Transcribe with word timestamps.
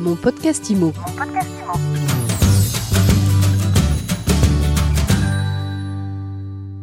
Mon 0.00 0.16
podcast 0.16 0.70
IMO. 0.70 0.94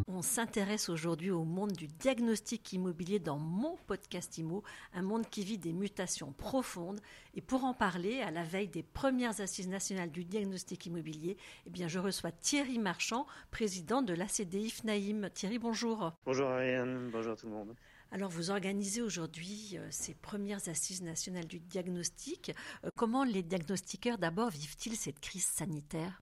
On 0.07 0.21
s'intéresse 0.21 0.89
aujourd'hui 0.89 1.31
au 1.31 1.43
monde 1.43 1.71
du 1.71 1.87
diagnostic 1.87 2.73
immobilier 2.73 3.17
dans 3.17 3.39
mon 3.39 3.75
podcast 3.87 4.37
IMO, 4.37 4.61
un 4.93 5.01
monde 5.01 5.27
qui 5.31 5.43
vit 5.43 5.57
des 5.57 5.73
mutations 5.73 6.31
profondes. 6.31 6.99
Et 7.33 7.41
pour 7.41 7.63
en 7.65 7.73
parler, 7.73 8.21
à 8.21 8.29
la 8.29 8.43
veille 8.43 8.67
des 8.67 8.83
premières 8.83 9.41
assises 9.41 9.67
nationales 9.67 10.11
du 10.11 10.23
diagnostic 10.23 10.85
immobilier, 10.85 11.37
eh 11.65 11.71
bien, 11.71 11.87
je 11.87 11.97
reçois 11.97 12.31
Thierry 12.31 12.77
Marchand, 12.77 13.25
président 13.49 14.03
de 14.03 14.13
l'ACDI 14.13 14.69
FNAIM. 14.69 15.31
Thierry, 15.31 15.57
bonjour. 15.57 16.11
Bonjour 16.23 16.49
Ariane, 16.49 17.09
bonjour 17.11 17.35
tout 17.35 17.47
le 17.47 17.53
monde. 17.53 17.73
Alors, 18.11 18.29
vous 18.29 18.51
organisez 18.51 19.01
aujourd'hui 19.01 19.77
euh, 19.77 19.87
ces 19.91 20.13
premières 20.13 20.69
assises 20.69 21.01
nationales 21.01 21.45
du 21.45 21.59
diagnostic. 21.59 22.53
Euh, 22.83 22.89
comment 22.95 23.23
les 23.23 23.43
diagnostiqueurs, 23.43 24.17
d'abord, 24.17 24.49
vivent-ils 24.49 24.95
cette 24.95 25.19
crise 25.19 25.45
sanitaire? 25.45 26.21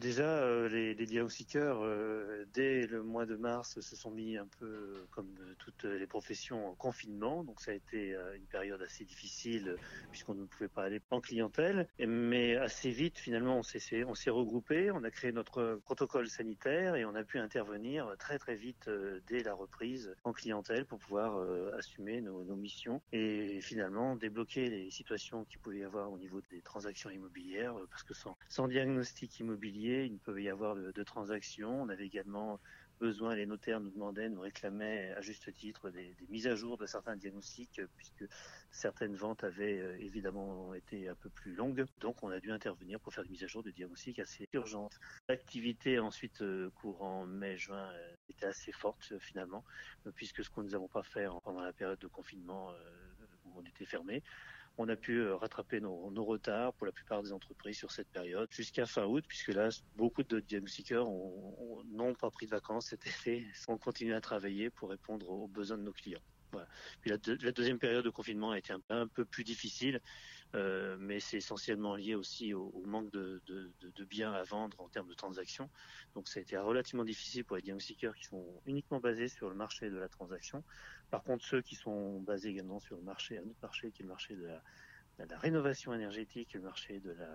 Déjà, 0.00 0.22
euh, 0.22 0.68
les, 0.68 0.94
les, 0.94 1.06
diagnostiqueurs, 1.06 1.80
euh, 1.82 2.44
dès 2.54 2.86
le 2.86 3.02
mois 3.02 3.26
de 3.26 3.36
mars, 3.36 3.80
se 3.80 3.96
sont 3.96 4.10
mis 4.10 4.36
un 4.36 4.46
peu, 4.58 5.06
comme 5.10 5.34
toutes 5.58 5.84
les 5.84 6.06
professions, 6.06 6.68
en 6.68 6.74
confinement. 6.74 7.44
Donc, 7.44 7.60
ça 7.60 7.72
a 7.72 7.74
été 7.74 8.14
euh, 8.14 8.36
une 8.36 8.46
période 8.46 8.80
assez 8.82 9.04
difficile, 9.04 9.76
puisqu'on 10.10 10.34
ne 10.34 10.46
pouvait 10.46 10.68
pas 10.68 10.84
aller 10.84 11.00
en 11.10 11.20
clientèle. 11.20 11.88
Mais 11.98 12.56
assez 12.56 12.90
vite, 12.90 13.18
finalement, 13.18 13.58
on 13.58 13.62
s'est, 13.62 14.04
on 14.04 14.14
s'est 14.14 14.30
regroupé, 14.30 14.90
on 14.90 15.04
a 15.04 15.10
créé 15.10 15.32
notre 15.32 15.80
protocole 15.84 16.28
sanitaire 16.28 16.96
et 16.96 17.04
on 17.04 17.14
a 17.14 17.24
pu 17.24 17.38
intervenir 17.38 18.14
très, 18.18 18.38
très 18.38 18.56
vite 18.56 18.88
dès 19.26 19.42
la 19.42 19.54
reprise 19.54 20.14
en 20.24 20.32
clientèle 20.32 20.84
pour 20.86 20.98
pouvoir 20.98 21.38
assumer 21.76 22.20
nos, 22.20 22.42
missions 22.52 23.00
et 23.12 23.60
finalement 23.60 24.14
débloquer 24.14 24.68
les 24.68 24.90
situations 24.90 25.44
qu'il 25.44 25.58
pouvait 25.58 25.78
y 25.78 25.84
avoir 25.84 26.12
au 26.12 26.18
niveau 26.18 26.40
des 26.50 26.60
transactions 26.60 27.10
immobilières, 27.10 27.74
parce 27.90 28.02
que 28.02 28.14
sans 28.48 28.68
diagnostic 28.68 29.40
immobilier, 29.40 29.81
il 29.82 30.14
ne 30.14 30.18
peut 30.18 30.40
y 30.40 30.48
avoir 30.48 30.76
de, 30.76 31.02
transactions. 31.02 31.82
On 31.82 31.88
avait 31.88 32.06
également 32.06 32.60
besoin, 33.00 33.34
les 33.34 33.46
notaires 33.46 33.80
nous 33.80 33.90
demandaient, 33.90 34.28
nous 34.28 34.40
réclamaient 34.40 35.12
à 35.16 35.20
juste 35.20 35.52
titre 35.54 35.90
des, 35.90 36.14
mises 36.28 36.46
à 36.46 36.54
jour 36.54 36.78
de 36.78 36.86
certains 36.86 37.16
diagnostics, 37.16 37.80
puisque 37.96 38.24
certaines 38.70 39.16
ventes 39.16 39.42
avaient 39.42 39.80
euh, 39.80 39.96
évidemment 39.98 40.72
été 40.74 41.08
un 41.08 41.16
peu 41.16 41.28
plus 41.28 41.54
longues. 41.54 41.84
Donc 42.00 42.22
on 42.22 42.30
a 42.30 42.38
dû 42.38 42.52
intervenir 42.52 43.00
pour 43.00 43.12
faire 43.12 43.24
des 43.24 43.30
mises 43.30 43.42
à 43.42 43.48
jour 43.48 43.62
de 43.62 43.70
diagnostics 43.70 44.20
assez 44.20 44.48
urgentes. 44.52 44.98
L'activité 45.28 45.98
ensuite 45.98 46.42
euh, 46.42 46.70
courant 46.70 47.26
mai-juin 47.26 47.90
euh, 47.92 48.14
était 48.28 48.46
assez 48.46 48.72
forte 48.72 49.18
finalement, 49.18 49.64
puisque 50.14 50.44
ce 50.44 50.50
que 50.50 50.60
nous 50.60 50.70
n'avons 50.70 50.88
pas 50.88 51.02
fait 51.02 51.26
pendant 51.42 51.62
la 51.62 51.72
période 51.72 51.98
de 51.98 52.06
confinement 52.06 52.72
où 53.44 53.52
on 53.56 53.62
était 53.64 53.84
fermé, 53.84 54.22
on 54.78 54.88
a 54.88 54.96
pu 54.96 55.28
rattraper 55.30 55.80
nos, 55.80 56.24
retards 56.24 56.72
pour 56.74 56.86
la 56.86 56.92
plupart 56.92 57.22
des 57.22 57.32
entreprises 57.32 57.76
sur 57.76 57.90
cette 57.90 58.08
période 58.08 58.48
jusqu'à 58.50 58.86
fin 58.86 59.04
août, 59.04 59.24
puisque 59.28 59.48
là, 59.48 59.68
beaucoup 59.96 60.22
de 60.22 60.40
diagnostiqueurs 60.40 61.06
n'ont 61.06 62.14
pas 62.14 62.30
pris 62.30 62.46
de 62.46 62.50
vacances 62.50 62.86
cet 62.86 63.06
été, 63.06 63.46
on 63.68 63.78
continue 63.78 64.14
à 64.14 64.20
travailler 64.20 64.70
pour 64.70 64.90
répondre 64.90 65.28
aux 65.28 65.48
besoins 65.48 65.78
de 65.78 65.82
nos 65.82 65.92
clients. 65.92 66.22
La, 67.06 67.16
de, 67.16 67.38
la, 67.42 67.52
deuxième 67.52 67.78
période 67.78 68.04
de 68.04 68.10
confinement 68.10 68.50
a 68.50 68.58
été 68.58 68.74
un 68.90 69.06
peu 69.08 69.24
plus 69.24 69.42
difficile, 69.42 70.00
euh, 70.54 70.96
mais 70.98 71.18
c'est 71.20 71.38
essentiellement 71.38 71.96
lié 71.96 72.14
aussi 72.14 72.52
au, 72.52 72.70
au 72.74 72.84
manque 72.84 73.10
de, 73.10 73.40
de, 73.46 73.72
de, 73.80 74.04
biens 74.04 74.32
à 74.32 74.42
vendre 74.42 74.80
en 74.80 74.88
termes 74.88 75.08
de 75.08 75.14
transactions. 75.14 75.70
Donc 76.14 76.28
ça 76.28 76.40
a 76.40 76.42
été 76.42 76.56
relativement 76.58 77.04
difficile 77.04 77.44
pour 77.44 77.56
les 77.56 77.62
diagnostiqueurs 77.62 78.14
qui 78.14 78.24
sont 78.24 78.60
uniquement 78.66 79.00
basés 79.00 79.28
sur 79.28 79.48
le 79.48 79.54
marché 79.54 79.88
de 79.88 79.96
la 79.96 80.08
transaction. 80.08 80.62
Par 81.10 81.22
contre, 81.22 81.44
ceux 81.44 81.62
qui 81.62 81.74
sont 81.74 82.20
basés 82.20 82.50
également 82.50 82.80
sur 82.80 82.96
le 82.96 83.02
marché, 83.02 83.38
un 83.38 83.42
autre 83.42 83.60
marché 83.62 83.90
qui 83.92 84.02
est 84.02 84.04
le 84.04 84.10
marché 84.10 84.36
de 84.36 84.44
la, 84.44 84.62
de 85.24 85.30
la 85.30 85.38
rénovation 85.38 85.94
énergétique, 85.94 86.52
le 86.54 86.60
marché 86.60 87.00
de 87.00 87.12
la, 87.12 87.30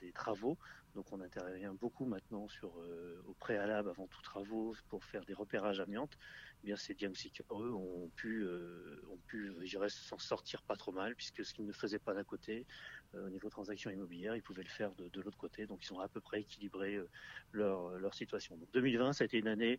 des 0.00 0.12
travaux. 0.12 0.56
Donc 0.94 1.12
on 1.12 1.20
intervient 1.20 1.74
beaucoup 1.74 2.04
maintenant 2.04 2.46
euh, 2.62 3.20
au 3.26 3.34
préalable 3.34 3.88
avant 3.90 4.06
tout 4.06 4.22
travaux 4.22 4.74
pour 4.88 5.04
faire 5.04 5.24
des 5.24 5.34
repérages 5.34 5.80
amiantes. 5.80 6.16
Eh 6.62 6.66
bien 6.66 6.76
ces 6.76 6.94
diagnostiqueurs 6.94 7.62
eux 7.62 7.72
ont 7.72 8.08
pu 8.16 8.42
euh, 8.44 9.02
ont 9.10 9.18
pu 9.26 9.52
s'en 9.88 10.18
sortir 10.18 10.62
pas 10.62 10.76
trop 10.76 10.92
mal 10.92 11.14
puisque 11.14 11.44
ce 11.44 11.52
qu'ils 11.52 11.66
ne 11.66 11.72
faisaient 11.72 11.98
pas 11.98 12.14
d'un 12.14 12.24
côté 12.24 12.64
euh, 13.14 13.26
au 13.26 13.30
niveau 13.30 13.50
transactions 13.50 13.90
immobilières, 13.90 14.36
ils 14.36 14.42
pouvaient 14.42 14.62
le 14.62 14.68
faire 14.68 14.92
de, 14.94 15.20
l'autre 15.20 15.36
côté. 15.36 15.66
Donc 15.66 15.84
ils 15.84 15.92
ont 15.92 16.00
à 16.00 16.08
peu 16.08 16.20
près 16.20 16.40
équilibré 16.40 16.94
euh, 16.94 17.08
leur 17.52 18.14
situation. 18.14 18.56
Donc 18.56 18.70
2020 18.72 19.14
ça 19.14 19.24
a 19.24 19.26
été 19.26 19.38
une 19.38 19.48
année 19.48 19.78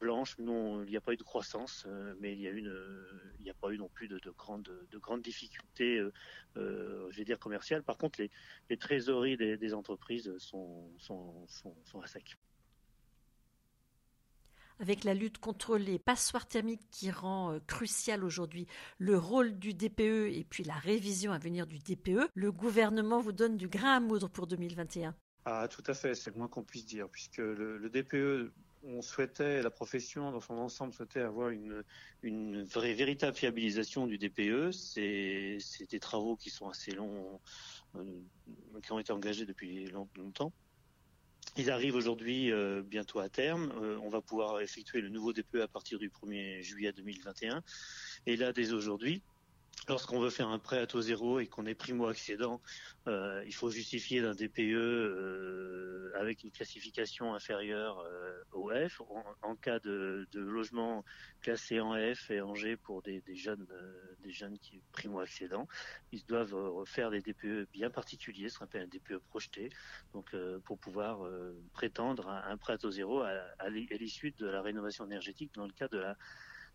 blanche, 0.00 0.38
non 0.38 0.82
il 0.84 0.90
n'y 0.90 0.96
a 0.96 1.00
pas 1.00 1.12
eu 1.12 1.16
de 1.16 1.22
croissance 1.22 1.86
mais 2.18 2.32
il 2.36 3.40
n'y 3.40 3.50
a 3.50 3.54
pas 3.54 3.70
eu 3.70 3.78
non 3.78 3.88
plus 3.88 4.08
de, 4.08 4.18
de 4.18 4.30
grandes 4.30 4.70
de 4.90 4.98
grandes 4.98 5.22
difficultés 5.22 6.02
je 6.56 7.16
vais 7.16 7.24
dire 7.24 7.38
commerciales. 7.38 7.82
Par 7.82 7.98
contre, 7.98 8.20
les, 8.20 8.30
les 8.70 8.76
trésoreries 8.76 9.36
des, 9.36 9.56
des 9.56 9.74
entreprises 9.74 9.81
sont, 9.82 10.90
sont, 10.98 11.46
sont, 11.48 11.74
sont, 11.84 12.00
à 12.00 12.06
sec. 12.06 12.36
Avec 14.78 15.04
la 15.04 15.14
lutte 15.14 15.38
contre 15.38 15.76
les 15.76 15.98
passoires 15.98 16.46
thermiques 16.46 16.88
qui 16.90 17.10
rend 17.10 17.52
euh, 17.52 17.60
crucial 17.66 18.24
aujourd'hui 18.24 18.66
le 18.98 19.16
rôle 19.16 19.58
du 19.58 19.74
DPE 19.74 20.30
et 20.32 20.46
puis 20.48 20.64
la 20.64 20.74
révision 20.74 21.32
à 21.32 21.38
venir 21.38 21.66
du 21.66 21.78
DPE, 21.78 22.28
le 22.34 22.52
gouvernement 22.52 23.20
vous 23.20 23.32
donne 23.32 23.56
du 23.56 23.68
grain 23.68 23.96
à 23.96 24.00
moudre 24.00 24.28
pour 24.28 24.46
2021. 24.46 25.14
Ah, 25.44 25.68
tout 25.68 25.82
à 25.86 25.94
fait, 25.94 26.14
c'est 26.14 26.30
le 26.30 26.36
moins 26.36 26.48
qu'on 26.48 26.62
puisse 26.62 26.86
dire, 26.86 27.08
puisque 27.08 27.38
le, 27.38 27.76
le 27.78 27.90
DPE 27.90 28.52
on 28.84 29.02
souhaitait, 29.02 29.62
la 29.62 29.70
profession 29.70 30.30
dans 30.32 30.40
son 30.40 30.54
ensemble 30.54 30.92
souhaitait 30.92 31.20
avoir 31.20 31.50
une, 31.50 31.84
une 32.22 32.62
vraie, 32.64 32.94
véritable 32.94 33.36
fiabilisation 33.36 34.06
du 34.06 34.18
DPE. 34.18 34.72
C'est 34.72 35.58
des 35.88 36.00
travaux 36.00 36.36
qui 36.36 36.50
sont 36.50 36.68
assez 36.68 36.92
longs, 36.92 37.40
qui 38.82 38.92
ont 38.92 38.98
été 38.98 39.12
engagés 39.12 39.46
depuis 39.46 39.86
longtemps. 40.16 40.52
Ils 41.56 41.70
arrivent 41.70 41.96
aujourd'hui 41.96 42.50
euh, 42.50 42.82
bientôt 42.82 43.18
à 43.18 43.28
terme. 43.28 43.72
Euh, 43.82 43.98
on 44.02 44.08
va 44.08 44.22
pouvoir 44.22 44.60
effectuer 44.60 45.02
le 45.02 45.10
nouveau 45.10 45.32
DPE 45.32 45.56
à 45.56 45.68
partir 45.68 45.98
du 45.98 46.08
1er 46.08 46.62
juillet 46.62 46.92
2021. 46.92 47.62
Et 48.26 48.36
là, 48.36 48.52
dès 48.52 48.72
aujourd'hui, 48.72 49.22
Lorsqu'on 49.88 50.20
veut 50.20 50.30
faire 50.30 50.48
un 50.48 50.60
prêt 50.60 50.78
à 50.78 50.86
taux 50.86 51.00
zéro 51.00 51.40
et 51.40 51.48
qu'on 51.48 51.66
est 51.66 51.74
primo-accédant, 51.74 52.60
euh, 53.08 53.42
il 53.46 53.54
faut 53.54 53.68
justifier 53.68 54.22
d'un 54.22 54.32
DPE 54.32 54.60
euh, 54.60 56.12
avec 56.14 56.44
une 56.44 56.52
classification 56.52 57.34
inférieure 57.34 57.98
euh, 57.98 58.32
au 58.52 58.70
F. 58.70 59.02
En, 59.42 59.56
cas 59.56 59.80
de, 59.80 60.26
logement 60.34 61.04
classé 61.40 61.80
en 61.80 61.94
F 61.94 62.30
et 62.30 62.40
en 62.40 62.54
G 62.54 62.76
pour 62.76 63.02
des, 63.02 63.20
des 63.22 63.34
jeunes, 63.34 63.66
des 64.22 64.30
jeunes 64.30 64.56
qui 64.58 64.80
primo-accédants, 64.92 65.66
ils 66.12 66.24
doivent 66.26 66.84
faire 66.86 67.10
des 67.10 67.20
DPE 67.20 67.68
bien 67.72 67.90
particuliers, 67.90 68.48
ce 68.48 68.58
qu'on 68.58 68.64
appelle 68.64 68.82
un 68.82 68.86
DPE 68.86 69.18
projeté, 69.28 69.68
donc 70.14 70.34
pour 70.64 70.78
pouvoir 70.78 71.20
prétendre 71.72 72.28
à 72.28 72.48
un 72.48 72.56
prêt 72.56 72.74
à 72.74 72.78
taux 72.78 72.90
zéro 72.90 73.20
à, 73.20 73.30
à 73.58 73.68
l'issue 73.68 74.32
de 74.32 74.46
la 74.46 74.62
rénovation 74.62 75.04
énergétique 75.04 75.52
dans 75.54 75.66
le 75.66 75.72
cas 75.72 75.88
de 75.88 75.98
la 75.98 76.16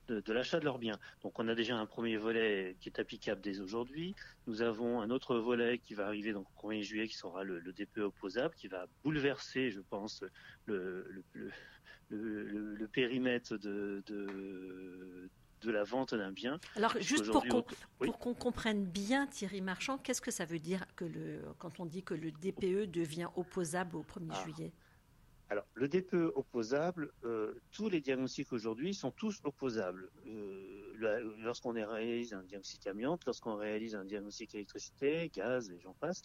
de, 0.07 0.19
de 0.21 0.33
l'achat 0.33 0.59
de 0.59 0.65
leurs 0.65 0.79
biens. 0.79 0.99
Donc 1.21 1.39
on 1.39 1.47
a 1.47 1.55
déjà 1.55 1.77
un 1.77 1.85
premier 1.85 2.17
volet 2.17 2.75
qui 2.79 2.89
est 2.89 2.99
applicable 2.99 3.41
dès 3.41 3.59
aujourd'hui. 3.59 4.15
Nous 4.47 4.61
avons 4.61 5.01
un 5.01 5.09
autre 5.09 5.37
volet 5.37 5.79
qui 5.79 5.93
va 5.93 6.07
arriver 6.07 6.33
donc 6.33 6.47
au 6.55 6.69
1er 6.69 6.81
juillet 6.81 7.07
qui 7.07 7.15
sera 7.15 7.43
le, 7.43 7.59
le 7.59 7.73
DPE 7.73 7.99
opposable 7.99 8.55
qui 8.55 8.67
va 8.67 8.87
bouleverser, 9.03 9.71
je 9.71 9.81
pense, 9.81 10.23
le, 10.65 11.23
le, 11.33 11.51
le 12.09 12.87
périmètre 12.87 13.57
de, 13.57 14.03
de 14.05 15.29
de 15.61 15.71
la 15.71 15.83
vente 15.83 16.13
d'un 16.13 16.31
bien. 16.31 16.59
Alors, 16.75 16.95
juste 16.99 17.31
pour 17.31 17.45
qu'on 17.47 17.65
oui. 17.99 18.11
qu 18.11 18.33
comprenne 18.35 18.85
bien, 18.85 19.27
Thierry 19.27 19.61
Marchand, 19.61 19.97
qu'est-ce 19.97 20.21
que 20.21 20.31
ça 20.31 20.45
veut 20.45 20.59
dire 20.59 20.85
que 20.95 21.05
le, 21.05 21.41
quand 21.57 21.79
on 21.79 21.85
dit 21.85 22.03
que 22.03 22.13
le 22.13 22.31
DPE 22.31 22.89
devient 22.91 23.27
opposable 23.35 23.95
au 23.95 24.03
1er 24.03 24.29
ah. 24.31 24.43
juillet? 24.43 24.71
Alors, 25.49 25.65
le 25.75 25.87
DPE 25.87 26.33
opposable, 26.35 27.11
euh, 27.23 27.53
tous 27.71 27.87
les 27.89 28.01
diagnostics 28.01 28.51
aujourd'hui 28.51 28.93
sont 28.93 29.11
tous 29.11 29.39
opposables. 29.45 30.09
Euh, 30.25 31.33
lorsqu'on 31.39 31.71
réalise 31.71 32.33
un 32.33 32.43
diagnostic 32.43 32.85
amiante, 32.85 33.25
lorsqu'on 33.25 33.55
réalise 33.55 33.95
un 33.95 34.03
diagnostic 34.03 34.55
électricité, 34.55 35.31
gaz 35.33 35.69
et 35.71 35.79
j'en 35.79 35.93
passe, 35.93 36.21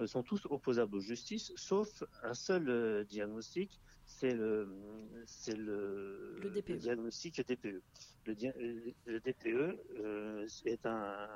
euh, 0.00 0.06
sont 0.06 0.22
tous 0.22 0.46
opposables 0.50 0.96
aux 0.96 1.00
justices, 1.00 1.52
sauf 1.56 2.04
un 2.22 2.34
seul 2.34 2.68
euh, 2.68 3.04
diagnostic, 3.04 3.80
c'est 4.04 4.34
le, 4.34 4.68
c'est 5.24 5.56
le, 5.56 6.38
le, 6.42 6.50
DPE. 6.50 6.68
le, 6.68 6.76
diagnostic 6.76 7.40
DPE. 7.40 7.82
Le, 8.26 8.34
le 9.06 9.20
DPE 9.20 9.78
euh, 9.98 10.46
est, 10.66 10.84
un, 10.84 11.28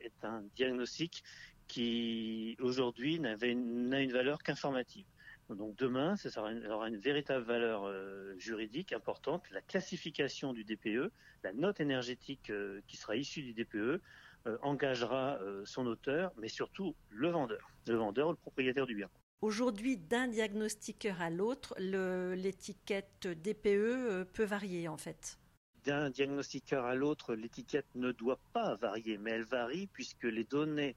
est 0.00 0.24
un 0.24 0.42
diagnostic 0.54 1.22
qui 1.66 2.56
aujourd'hui 2.60 3.20
n'a 3.20 3.36
une 3.42 4.12
valeur 4.12 4.42
qu'informative. 4.42 5.06
Donc 5.50 5.76
demain, 5.76 6.16
ça 6.16 6.40
aura 6.40 6.88
une, 6.88 6.96
véritable 6.96 7.44
valeur 7.44 7.84
euh, 7.84 8.34
juridique 8.38 8.92
importante. 8.92 9.42
La 9.50 9.60
classification 9.60 10.52
du 10.52 10.64
DPE, 10.64 11.10
la 11.42 11.52
note 11.52 11.80
énergétique 11.80 12.50
euh, 12.50 12.80
qui 12.86 12.96
sera 12.96 13.16
issue 13.16 13.42
du 13.42 13.52
DPE, 13.52 14.00
euh, 14.46 14.58
engagera 14.62 15.38
son 15.64 15.86
auteur, 15.86 16.32
mais 16.38 16.48
surtout 16.48 16.94
le 17.10 17.28
vendeur, 17.28 17.70
le 17.86 17.94
vendeur 17.94 18.28
ou 18.28 18.30
le 18.30 18.36
propriétaire 18.36 18.86
du 18.86 18.94
bien. 18.94 19.08
Aujourd'hui, 19.40 19.98
d'un 19.98 20.28
diagnostiqueur 20.28 21.20
à 21.20 21.28
l'autre, 21.28 21.74
l'étiquette 21.78 23.26
DPE 23.26 24.24
peut 24.32 24.44
varier 24.44 24.88
en 24.88 24.96
fait. 24.96 25.38
D'un 25.84 26.08
diagnostiqueur 26.08 26.86
à 26.86 26.94
l'autre, 26.94 27.34
l'étiquette 27.34 27.86
ne 27.94 28.12
doit 28.12 28.40
pas 28.54 28.74
varier, 28.76 29.18
mais 29.18 29.32
elle 29.32 29.44
varie 29.44 29.86
puisque 29.86 30.24
les 30.24 30.44
données 30.44 30.96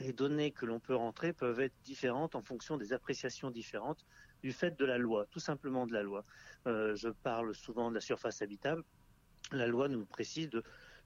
les 0.00 0.12
données 0.12 0.50
que 0.50 0.66
l'on 0.66 0.80
peut 0.80 0.94
rentrer 0.94 1.32
peuvent 1.32 1.60
être 1.60 1.74
différentes 1.84 2.34
en 2.34 2.42
fonction 2.42 2.76
des 2.76 2.92
appréciations 2.92 3.50
différentes 3.50 4.04
du 4.42 4.52
fait 4.52 4.78
de 4.78 4.84
la 4.84 4.98
loi, 4.98 5.26
tout 5.30 5.40
simplement 5.40 5.86
de 5.86 5.92
la 5.92 6.02
loi. 6.02 6.24
je 6.66 7.08
parle 7.08 7.54
souvent 7.54 7.90
de 7.90 7.94
la 7.94 8.00
surface 8.00 8.42
habitable. 8.42 8.82
La 9.52 9.66
loi 9.66 9.88
nous 9.88 10.04
précise 10.04 10.50
de, 10.50 10.62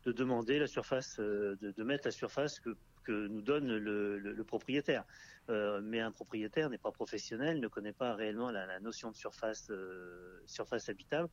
demander 0.06 0.58
la 0.58 0.66
surface, 0.66 1.18
de, 1.18 1.82
mettre 1.82 2.06
la 2.06 2.12
surface 2.12 2.60
que, 2.60 2.76
nous 3.08 3.42
donne 3.42 3.76
le, 3.76 4.44
propriétaire. 4.44 5.04
mais 5.48 6.00
un 6.00 6.10
propriétaire 6.10 6.68
n'est 6.70 6.78
pas 6.78 6.92
professionnel, 6.92 7.60
ne 7.60 7.68
connaît 7.68 7.92
pas 7.92 8.14
réellement 8.14 8.50
la, 8.50 8.80
notion 8.80 9.10
de 9.10 9.16
surface, 9.16 9.70
surface 10.46 10.88
habitable 10.88 11.28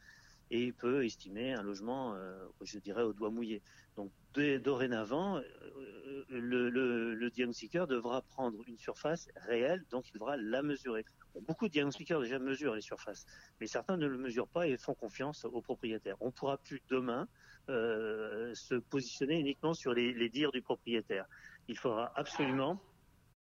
et 0.51 0.71
peut 0.71 1.05
estimer 1.05 1.53
un 1.53 1.63
logement, 1.63 2.13
euh, 2.15 2.37
je 2.61 2.79
dirais, 2.79 3.03
au 3.03 3.13
doigt 3.13 3.31
mouillé. 3.31 3.61
Donc 3.95 4.11
dorénavant, 4.33 5.37
euh, 5.37 6.25
le, 6.29 6.69
le, 6.69 7.29
diagnostiqueur 7.29 7.87
devra 7.87 8.21
prendre 8.21 8.59
une 8.67 8.77
surface 8.77 9.29
réelle, 9.47 9.83
donc 9.89 10.09
il 10.09 10.13
devra 10.13 10.35
la 10.37 10.61
mesurer. 10.61 11.05
Beaucoup 11.47 11.67
de 11.67 11.71
diagnostiqueurs 11.71 12.21
déjà 12.21 12.37
mesurent 12.37 12.75
les 12.75 12.81
surfaces, 12.81 13.25
mais 13.59 13.67
certains 13.67 13.97
ne 13.97 14.07
le 14.07 14.17
mesurent 14.17 14.47
pas 14.47 14.67
et 14.67 14.77
font 14.77 14.93
confiance 14.93 15.45
aux 15.45 15.61
propriétaires. 15.61 16.17
On 16.19 16.31
pourra 16.31 16.57
plus 16.57 16.81
demain 16.89 17.27
euh, 17.69 18.53
se 18.53 18.75
positionner 18.75 19.39
uniquement 19.39 19.73
sur 19.73 19.93
les, 19.93 20.29
dires 20.29 20.51
du 20.51 20.61
propriétaire. 20.61 21.25
Il 21.67 21.77
faudra 21.77 22.11
absolument 22.15 22.81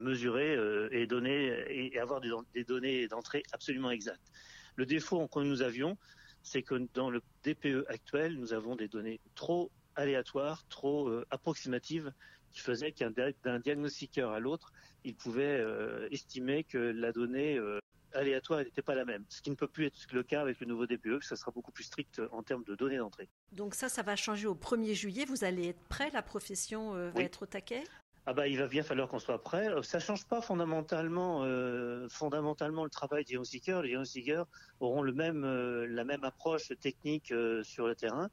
mesurer 0.00 0.56
et 0.92 1.06
donner 1.06 1.64
et 1.68 1.98
avoir 1.98 2.20
des 2.20 2.64
données 2.64 3.08
d'entrée 3.08 3.42
absolument 3.52 3.90
exactes. 3.90 4.30
Le 4.76 4.86
défaut 4.86 5.26
que 5.26 5.40
nous 5.40 5.62
avions, 5.62 5.98
c'est 6.48 6.62
que 6.62 6.74
dans 6.94 7.10
le 7.10 7.20
DPE 7.44 7.84
actuel, 7.88 8.38
nous 8.38 8.52
avons 8.52 8.74
des 8.74 8.88
données 8.88 9.20
trop 9.34 9.70
aléatoires, 9.96 10.66
trop 10.68 11.08
euh, 11.08 11.26
approximatives, 11.30 12.12
qui 12.50 12.60
faisaient 12.60 12.92
qu'un 12.92 13.12
diagnostiqueur 13.60 14.32
à 14.32 14.40
l'autre, 14.40 14.72
il 15.04 15.14
pouvait 15.14 15.60
euh, 15.60 16.08
estimer 16.10 16.64
que 16.64 16.78
la 16.78 17.12
donnée 17.12 17.58
euh, 17.58 17.78
aléatoire 18.14 18.60
n'était 18.60 18.80
pas 18.80 18.94
la 18.94 19.04
même. 19.04 19.24
Ce 19.28 19.42
qui 19.42 19.50
ne 19.50 19.54
peut 19.54 19.68
plus 19.68 19.84
être 19.86 19.98
le 20.12 20.22
cas 20.22 20.40
avec 20.40 20.58
le 20.60 20.66
nouveau 20.66 20.86
DPE, 20.86 21.18
que 21.18 21.26
ça 21.26 21.36
sera 21.36 21.50
beaucoup 21.50 21.72
plus 21.72 21.84
strict 21.84 22.22
en 22.32 22.42
termes 22.42 22.64
de 22.64 22.74
données 22.74 22.96
d'entrée. 22.96 23.28
Donc 23.52 23.74
ça, 23.74 23.90
ça 23.90 24.02
va 24.02 24.16
changer 24.16 24.46
au 24.46 24.54
1er 24.54 24.94
juillet. 24.94 25.26
Vous 25.26 25.44
allez 25.44 25.68
être 25.68 25.84
prêt 25.88 26.10
La 26.14 26.22
profession 26.22 26.92
va 27.10 27.22
être 27.22 27.42
au 27.42 27.46
taquet? 27.46 27.84
Ah 28.30 28.34
bah, 28.34 28.46
il 28.46 28.58
va 28.58 28.66
bien 28.66 28.82
falloir 28.82 29.08
qu'on 29.08 29.18
soit 29.18 29.42
prêt. 29.42 29.70
Euh, 29.70 29.82
ça 29.82 30.00
change 30.00 30.26
pas 30.26 30.42
fondamentalement, 30.42 31.44
euh, 31.44 32.06
fondamentalement 32.10 32.84
le 32.84 32.90
travail 32.90 33.24
des 33.24 33.28
diagnostiqueurs. 33.28 33.80
Les 33.80 33.88
diagnostiqueurs 33.88 34.46
auront 34.80 35.00
le 35.00 35.14
même, 35.14 35.44
euh, 35.44 35.86
la 35.88 36.04
même 36.04 36.22
approche 36.24 36.70
technique 36.78 37.32
sur 37.62 37.86
le 37.86 37.94
terrain. 37.94 38.28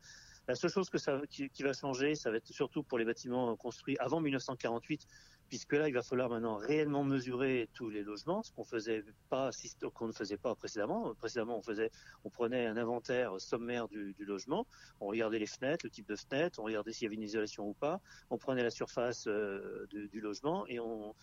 La 0.49 0.55
seule 0.55 0.69
chose 0.69 0.89
que 0.89 0.97
ça, 0.97 1.21
qui, 1.29 1.63
va 1.63 1.71
changer, 1.71 2.13
ça 2.15 2.29
va 2.29 2.35
être 2.35 2.51
surtout 2.51 2.83
pour 2.83 2.97
les 2.97 3.05
bâtiments 3.05 3.55
construits 3.55 3.95
avant 3.99 4.19
1948, 4.19 5.07
puisque 5.49 5.73
là, 5.73 5.87
il 5.87 5.93
va 5.93 6.01
falloir 6.01 6.29
maintenant 6.29 6.55
réellement 6.55 7.03
mesurer 7.03 7.69
tous 7.73 7.89
les 7.89 8.03
logements, 8.03 8.43
ce 8.43 8.51
qu'on 8.51 8.63
faisait 8.63 9.03
pas, 9.29 9.51
qu'on 9.93 10.07
ne 10.07 10.13
faisait 10.13 10.37
pas 10.37 10.55
précédemment. 10.55 11.13
Précédemment, 11.15 11.57
on 11.57 11.61
faisait, 11.61 11.91
on 12.23 12.29
prenait 12.29 12.65
un 12.65 12.77
inventaire 12.77 13.39
sommaire 13.39 13.87
du, 13.87 14.15
logement, 14.19 14.65
on 14.99 15.07
regardait 15.07 15.39
les 15.39 15.45
fenêtres, 15.45 15.85
le 15.85 15.89
type 15.89 16.07
de 16.07 16.15
fenêtre, 16.15 16.59
on 16.59 16.63
regardait 16.63 16.93
s'il 16.93 17.03
y 17.03 17.07
avait 17.07 17.15
une 17.15 17.23
isolation 17.23 17.69
ou 17.69 17.73
pas, 17.73 18.01
on 18.29 18.37
prenait 18.37 18.63
la 18.63 18.71
surface 18.71 19.27
euh, 19.27 19.87
du, 19.89 20.19
logement 20.19 20.65
et 20.67 20.79
on 20.79 21.15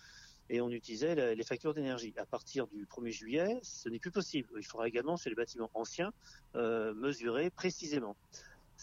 et 0.50 0.60
on 0.60 0.68
utilisait 0.70 1.34
les 1.34 1.44
factures 1.44 1.72
d'énergie. 1.72 2.12
À 2.18 2.26
partir 2.26 2.66
du 2.66 2.84
1er 2.84 3.10
juillet, 3.10 3.60
ce 3.62 3.88
n'est 3.88 3.98
plus 3.98 4.10
possible. 4.10 4.48
Il 4.56 4.64
faudra 4.64 4.86
également, 4.86 5.16
sur 5.16 5.30
les 5.30 5.36
bâtiments 5.36 5.70
anciens, 5.72 6.12
euh, 6.56 6.92
mesurer 6.94 7.48
précisément. 7.48 8.16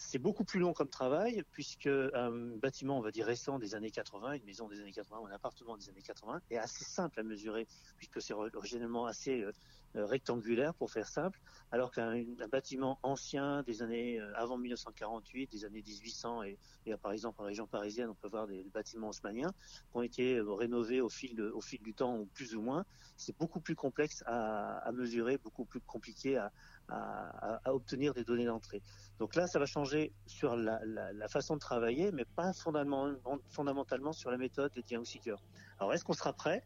C'est 0.02 0.18
beaucoup 0.18 0.44
plus 0.44 0.58
long 0.58 0.72
comme 0.72 0.88
travail 0.88 1.44
puisque 1.52 1.86
un 1.86 2.56
bâtiment, 2.56 2.98
on 2.98 3.02
va 3.02 3.10
dire 3.10 3.26
récent 3.26 3.58
des 3.58 3.74
années 3.74 3.90
80, 3.90 4.32
une 4.32 4.44
maison 4.44 4.66
des 4.66 4.80
années 4.80 4.92
80 4.92 5.20
ou 5.20 5.26
un 5.26 5.30
appartement 5.30 5.76
des 5.76 5.90
années 5.90 6.00
80 6.00 6.40
est 6.50 6.56
assez 6.56 6.84
simple 6.84 7.20
à 7.20 7.22
mesurer 7.22 7.66
puisque 7.98 8.22
c'est 8.22 8.32
originellement 8.32 9.04
assez 9.04 9.42
euh, 9.42 9.52
euh, 9.89 9.89
rectangulaire 9.94 10.74
pour 10.74 10.90
faire 10.90 11.08
simple, 11.08 11.40
alors 11.70 11.90
qu'un 11.90 12.22
bâtiment 12.50 12.98
ancien 13.02 13.62
des 13.62 13.82
années 13.82 14.20
euh, 14.20 14.32
avant 14.36 14.58
1948, 14.58 15.50
des 15.50 15.64
années 15.64 15.82
1800 15.82 16.42
et, 16.44 16.58
par 17.02 17.12
exemple 17.12 17.40
en 17.40 17.44
région 17.44 17.66
parisienne, 17.66 18.08
on 18.10 18.14
peut 18.14 18.28
voir 18.28 18.46
des, 18.46 18.64
bâtiments 18.72 19.08
haussmanniens 19.08 19.52
qui 19.90 19.96
ont 19.96 20.02
été 20.02 20.40
rénovés 20.40 21.00
au 21.00 21.08
fil, 21.08 21.40
au 21.40 21.60
fil 21.60 21.82
du 21.82 21.94
temps 21.94 22.18
ou 22.18 22.26
plus 22.26 22.54
ou 22.54 22.62
moins. 22.62 22.84
C'est 23.16 23.36
beaucoup 23.36 23.60
plus 23.60 23.74
complexe 23.74 24.22
à, 24.26 24.78
à 24.78 24.92
mesurer, 24.92 25.38
beaucoup 25.38 25.64
plus 25.64 25.80
compliqué 25.80 26.36
à, 26.36 26.52
à, 26.90 27.72
obtenir 27.72 28.14
des 28.14 28.24
données 28.24 28.46
d'entrée. 28.46 28.82
Donc 29.18 29.34
là, 29.34 29.46
ça 29.46 29.58
va 29.58 29.66
changer 29.66 30.12
sur 30.26 30.56
la 30.56 31.28
façon 31.28 31.54
de 31.54 31.60
travailler, 31.60 32.10
mais 32.12 32.24
pas 32.24 32.52
fondamentalement, 32.52 33.38
fondamentalement 33.48 34.12
sur 34.12 34.30
la 34.30 34.38
méthode 34.38 34.72
des 34.72 34.82
diagnostiqueurs. 34.82 35.42
Alors, 35.78 35.92
est-ce 35.92 36.04
qu'on 36.04 36.12
sera 36.12 36.32
prêt? 36.32 36.64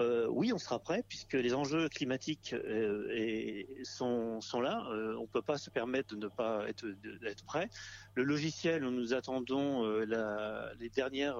Euh, 0.00 0.26
oui, 0.28 0.52
on 0.52 0.58
sera 0.58 0.78
prêt 0.78 1.04
puisque 1.06 1.34
les 1.34 1.52
enjeux 1.54 1.88
climatiques 1.88 2.54
euh, 2.54 3.64
sont, 3.84 4.40
là. 4.60 4.86
Euh, 4.90 5.16
on 5.18 5.22
ne 5.22 5.26
peut 5.26 5.42
pas 5.42 5.58
se 5.58 5.70
permettre 5.70 6.14
de 6.14 6.20
ne 6.20 6.28
pas 6.28 6.66
être, 6.68 6.86
d'être 7.20 7.44
prêt. 7.44 7.68
Le 8.14 8.24
logiciel, 8.24 8.82
nous 8.82 9.12
attendons 9.12 9.86
les 10.00 10.88
dernières, 10.88 11.38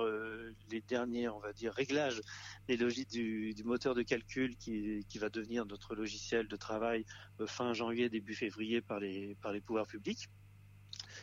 les 0.71 0.81
dernières, 0.83 1.37
on 1.37 1.41
va 1.41 1.53
dire, 1.53 1.73
réglages 1.73 2.21
des 2.69 2.77
logiques 2.77 3.11
du, 3.11 3.55
du 3.55 3.65
moteur 3.65 3.95
de 3.95 4.03
calcul 4.03 4.57
qui, 4.57 5.05
qui, 5.09 5.19
va 5.19 5.29
devenir 5.29 5.67
notre 5.67 5.95
logiciel 5.95 6.49
de 6.49 6.57
travail 6.57 7.05
fin 7.47 7.73
janvier, 7.73 8.09
début 8.09 8.35
février 8.35 8.81
par 8.81 9.01
les, 9.01 9.37
par 9.43 9.53
les 9.53 9.61
pouvoirs 9.61 9.87
publics. 9.87 10.29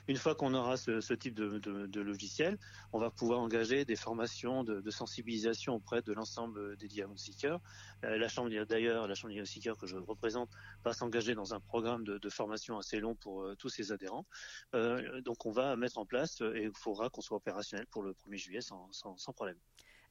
Une 0.10 0.18
fois 0.18 0.34
qu'on 0.34 0.56
aura 0.56 0.76
ce, 0.76 1.14
type 1.14 1.36
de, 1.36 2.02
logiciel, 2.02 2.58
on 2.94 2.98
va 2.98 3.12
pouvoir 3.12 3.42
engager 3.42 3.86
des 3.86 3.96
formations 3.96 4.64
de, 4.64 4.90
sensibilisation 4.90 5.76
auprès 5.76 6.02
de 6.02 6.12
l'ensemble 6.14 6.76
des 6.78 6.88
diagnostiqueurs. 6.88 7.62
Euh, 8.04 8.18
la 8.18 8.28
chambre 8.28 8.50
d'ailleurs, 8.66 9.08
la 9.08 9.14
chambre 9.14 9.34
diagnostiqueurs 9.34 9.78
que 9.78 9.86
je 9.86 9.98
représente 9.98 10.50
va 10.84 10.94
s'engager 10.94 11.36
dans 11.36 11.54
un 11.54 11.60
programme 11.60 12.04
de, 12.04 12.30
formation 12.30 12.80
assez 12.80 13.00
long 13.00 13.14
pour 13.14 13.44
euh, 13.44 13.56
tous 13.56 13.70
ses 13.70 13.92
adhérents. 13.92 14.26
Euh, 14.74 15.22
donc 15.22 15.46
on 15.46 15.52
va 15.52 15.76
mettre 15.76 16.00
en 16.00 16.08
place 16.08 16.42
et 16.42 16.64
il 16.64 16.72
faudra 16.74 17.12
qu'on 17.12 17.22
soit 17.22 17.38
opérationnel 17.38 17.86
pour 17.86 18.02
le 18.02 18.14
1er 18.14 18.38
juillet 18.38 18.62
sans 18.62 19.34
problème. 19.36 19.58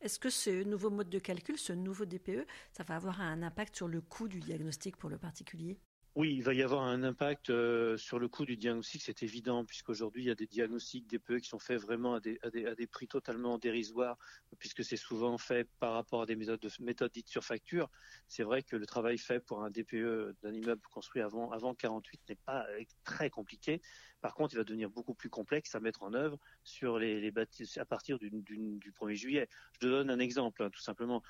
Est-ce 0.00 0.20
que 0.20 0.30
ce 0.30 0.62
nouveau 0.62 0.90
mode 0.90 1.10
de 1.10 1.18
calcul, 1.18 1.58
ce 1.58 1.72
nouveau 1.72 2.04
DPE, 2.04 2.46
ça 2.72 2.84
va 2.84 2.94
avoir 2.94 3.20
un 3.20 3.42
impact 3.42 3.74
sur 3.74 3.88
le 3.88 4.00
coût 4.00 4.28
du 4.28 4.38
diagnostic 4.38 4.96
pour 4.96 5.10
le 5.10 5.18
particulier? 5.18 5.80
Oui, 6.14 6.34
il 6.34 6.42
va 6.42 6.52
y 6.52 6.62
avoir 6.62 6.82
un 6.82 7.04
impact 7.04 7.50
euh, 7.50 7.96
sur 7.96 8.18
le 8.18 8.28
coût 8.28 8.44
du 8.44 8.56
diagnostic, 8.56 9.02
c'est 9.02 9.22
évident, 9.22 9.64
puisqu'aujourd'hui, 9.64 10.24
il 10.24 10.26
y 10.26 10.30
a 10.30 10.34
des 10.34 10.46
diagnostics 10.46 11.06
DPE 11.06 11.38
qui 11.40 11.48
sont 11.48 11.58
faits 11.58 11.80
vraiment 11.80 12.14
à 12.14 12.20
des, 12.20 12.40
à 12.42 12.74
des, 12.74 12.86
prix 12.86 13.06
totalement 13.06 13.58
dérisoires, 13.58 14.18
puisque 14.58 14.82
c'est 14.82 14.96
souvent 14.96 15.38
fait 15.38 15.68
par 15.78 15.92
rapport 15.92 16.22
à 16.22 16.26
des 16.26 16.34
méthodes, 16.34 16.60
de, 16.60 16.70
méthodes 16.80 17.12
dites 17.12 17.28
sur 17.28 17.44
facture. 17.44 17.88
C'est 18.26 18.42
vrai 18.42 18.62
que 18.62 18.74
le 18.74 18.86
travail 18.86 19.18
fait 19.18 19.38
pour 19.38 19.62
un 19.62 19.70
DPE 19.70 20.34
d'un 20.42 20.52
immeuble 20.52 20.82
construit 20.90 21.22
avant, 21.22 21.52
avant 21.52 21.74
48 21.74 22.20
n'est 22.28 22.34
pas 22.34 22.66
très 23.04 23.30
compliqué. 23.30 23.80
Par 24.20 24.34
contre, 24.34 24.54
il 24.54 24.56
va 24.56 24.64
devenir 24.64 24.90
beaucoup 24.90 25.14
plus 25.14 25.30
complexe 25.30 25.74
à 25.74 25.80
mettre 25.80 26.02
en 26.02 26.14
œuvre 26.14 26.38
sur 26.64 26.98
les, 26.98 27.20
les 27.20 27.32
à 27.76 27.84
partir 27.84 28.18
du, 28.18 28.30
du, 28.30 28.92
1er 28.92 29.14
juillet. 29.14 29.48
Je 29.74 29.80
te 29.80 29.86
donne 29.86 30.10
un 30.10 30.18
exemple, 30.18 30.62
hein, 30.62 30.70
tout 30.70 30.80
simplement. 30.80 31.22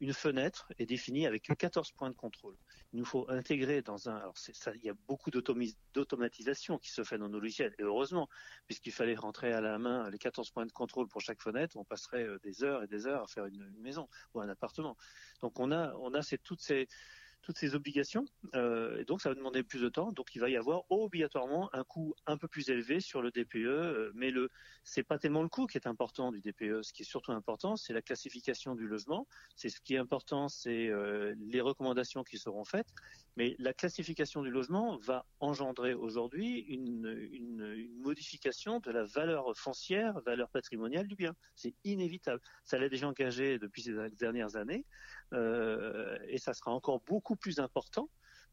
une 0.00 0.12
fenêtre 0.12 0.72
est 0.78 0.86
définie 0.86 1.26
avec 1.26 1.42
14 1.42 1.92
points 1.92 2.10
de 2.10 2.14
contrôle. 2.14 2.56
Il 2.92 2.98
nous 2.98 3.04
faut 3.04 3.28
intégrer 3.30 3.82
dans 3.82 4.08
un 4.08 4.16
alors 4.16 4.34
il 4.74 4.84
y 4.84 4.90
a 4.90 4.94
beaucoup 5.06 5.30
d'automatisation 5.30 6.78
qui 6.78 6.90
se 6.90 7.04
fait 7.04 7.18
dans 7.18 7.28
nos 7.28 7.40
logiciels, 7.40 7.74
et 7.78 7.82
heureusement, 7.82 8.28
puisqu'il 8.66 8.92
fallait 8.92 9.14
rentrer 9.14 9.52
à 9.52 9.60
la 9.60 9.78
main 9.78 10.08
les 10.10 10.18
14 10.18 10.50
points 10.50 10.66
de 10.66 10.72
contrôle 10.72 11.08
pour 11.08 11.20
chaque 11.20 11.42
fenêtre, 11.42 11.76
on 11.76 11.84
passerait 11.84 12.24
euh, 12.24 12.38
des 12.42 12.62
heures 12.64 12.82
et 12.82 12.86
des 12.86 13.06
heures 13.06 13.22
à 13.22 13.26
faire 13.26 13.46
une, 13.46 13.62
une 13.62 13.82
maison 13.82 14.08
ou 14.34 14.40
un 14.40 14.48
appartement. 14.48 14.96
Donc 15.40 15.58
on 15.58 15.72
a, 15.72 15.94
on 15.96 16.14
a 16.14 16.22
toutes 16.36 16.60
ces 16.60 16.88
toutes 17.42 17.58
ces 17.58 17.74
obligations. 17.74 18.24
Euh, 18.54 18.98
et 19.00 19.04
donc, 19.04 19.20
ça 19.20 19.28
va 19.28 19.34
demander 19.34 19.62
plus 19.62 19.80
de 19.80 19.88
temps. 19.88 20.12
Donc, 20.12 20.34
il 20.34 20.40
va 20.40 20.50
y 20.50 20.56
avoir 20.56 20.84
obligatoirement 20.90 21.74
un 21.74 21.84
coût 21.84 22.14
un 22.26 22.36
peu 22.36 22.48
plus 22.48 22.68
élevé 22.68 23.00
sur 23.00 23.22
le 23.22 23.30
DPE. 23.30 23.56
Euh, 23.56 24.12
mais 24.14 24.30
le, 24.30 24.50
c'est 24.84 25.02
pas 25.02 25.18
tellement 25.18 25.42
le 25.42 25.48
coût 25.48 25.66
qui 25.66 25.78
est 25.78 25.86
important 25.86 26.32
du 26.32 26.40
DPE. 26.40 26.82
Ce 26.82 26.92
qui 26.92 27.02
est 27.02 27.06
surtout 27.06 27.32
important, 27.32 27.76
c'est 27.76 27.92
la 27.92 28.02
classification 28.02 28.74
du 28.74 28.86
logement. 28.86 29.26
C'est 29.56 29.68
ce 29.68 29.80
qui 29.80 29.94
est 29.94 29.98
important, 29.98 30.48
c'est 30.48 30.88
euh, 30.88 31.34
les 31.38 31.60
recommandations 31.60 32.24
qui 32.24 32.38
seront 32.38 32.64
faites. 32.64 32.88
Mais 33.36 33.54
la 33.58 33.72
classification 33.72 34.42
du 34.42 34.50
logement 34.50 34.98
va 34.98 35.24
engendrer 35.40 35.94
aujourd'hui 35.94 36.58
une, 36.60 37.88
modification 37.98 38.80
de 38.80 38.90
la 38.90 39.04
valeur 39.04 39.56
foncière, 39.56 40.20
valeur 40.20 40.48
patrimoniale 40.50 41.06
du 41.06 41.14
bien. 41.14 41.34
C'est 41.54 41.74
inévitable. 41.84 42.40
Ça 42.64 42.78
l'a 42.78 42.88
déjà 42.88 43.08
engagé 43.08 43.58
depuis 43.58 43.82
ces 43.82 43.94
dernières 44.18 44.56
années. 44.56 44.84
Euh, 45.32 46.18
et 46.28 46.38
ça 46.38 46.54
sera 46.54 46.72
encore 46.72 47.00
beaucoup 47.00 47.36
plus 47.36 47.58
important 47.58 48.08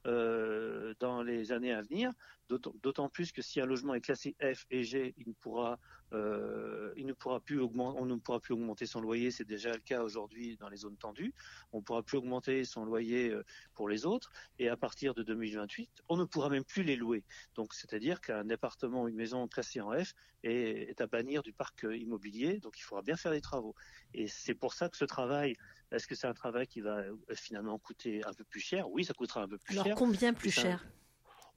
euh, 0.08 0.94
dans 1.00 1.24
les 1.24 1.52
années 1.52 1.74
à 1.74 1.82
venir, 1.82 2.12
D'autant 2.48 3.10
plus 3.10 3.32
que 3.32 3.42
si 3.42 3.60
un 3.60 3.66
logement 3.66 3.96
est 3.96 4.02
classé 4.02 4.36
F 4.40 4.68
et 4.70 4.84
G, 4.84 5.16
il 5.18 5.30
ne 5.30 5.34
pourra, 5.34 5.80
euh, 6.14 6.94
il 6.96 7.08
ne 7.08 7.14
pourra 7.14 7.40
plus 7.40 7.60
augmenter, 7.60 8.00
on 8.00 8.06
ne 8.06 8.18
pourra 8.18 8.40
plus 8.40 8.54
augmenter 8.54 8.86
son 8.86 9.02
loyer. 9.02 9.32
C'est 9.32 9.46
déjà 9.46 9.72
le 9.72 9.80
cas 9.80 10.04
aujourd'hui 10.04 10.56
dans 10.58 10.70
les 10.70 10.78
zones 10.78 10.96
tendues. 10.96 11.34
On 11.72 11.80
ne 11.80 11.82
pourra 11.84 12.04
plus 12.04 12.20
augmenter 12.20 12.64
son 12.64 12.86
loyer 12.86 13.36
pour 13.74 13.90
les 13.90 14.06
autres. 14.06 14.32
Et 14.60 14.70
à 14.70 14.78
partir 14.78 15.16
de 15.16 15.24
2028, 15.24 15.90
on 16.08 16.18
ne 16.18 16.24
pourra 16.24 16.50
même 16.50 16.64
plus 16.64 16.84
les 16.84 16.96
louer. 16.96 17.24
Donc, 17.56 17.74
c'est-à-dire 17.74 18.22
qu'un 18.22 18.48
appartement 18.52 19.08
une 19.08 19.16
maison 19.16 19.48
classée 19.48 19.82
en 19.82 19.92
F 19.92 20.14
est, 20.44 21.02
à 21.02 21.08
bannir 21.08 21.42
du 21.42 21.52
parc 21.52 21.84
immobilier. 21.90 22.60
Donc, 22.60 22.78
il 22.78 22.84
faudra 22.84 23.02
bien 23.02 23.18
faire 23.18 23.32
des 23.32 23.42
travaux. 23.42 23.74
Et 24.14 24.28
c'est 24.28 24.54
pour 24.54 24.76
ça 24.76 24.88
que 24.88 24.98
ce 24.98 25.06
travail, 25.06 25.56
est-ce 25.92 26.08
que 26.08 26.16
c'est 26.16 26.28
un 26.28 26.34
travail 26.34 26.68
qui 26.68 26.82
va 26.82 26.98
euh, 26.98 27.16
finalement 27.34 27.78
coûter 27.78 28.24
un 28.26 28.34
peu 28.34 28.44
plus 28.44 28.60
cher? 28.60 28.90
Oui, 28.90 29.06
ça 29.06 29.14
coûtera 29.14 29.44
un 29.44 29.48
peu 29.48 29.58
plus 29.58 29.74
Alors, 29.74 29.86
cher. 29.86 29.98
Alors, 29.98 30.00
combien 30.00 30.34
plus 30.34 30.52
cher? 30.52 30.84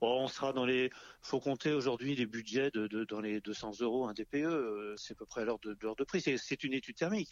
On 0.01 0.29
sera 0.29 0.53
dans 0.53 0.65
les. 0.65 0.91
Faut 1.23 1.41
compter 1.41 1.73
aujourd'hui 1.73 2.15
des 2.15 2.27
budgets 2.27 2.71
de, 2.71 2.87
de, 2.87 3.05
dans 3.05 3.21
les 3.21 3.41
200 3.41 3.81
euros 3.81 4.07
un 4.07 4.13
DPE. 4.13 4.37
Euh, 4.37 4.95
c'est 4.97 5.13
à 5.13 5.17
peu 5.17 5.27
près 5.27 5.45
l'ordre 5.45 5.69
de, 5.69 5.75
de, 5.75 5.95
de 5.95 6.05
prix. 6.05 6.21
C'est 6.21 6.65
une 6.65 6.73
étude 6.73 6.97
thermique. 6.97 7.31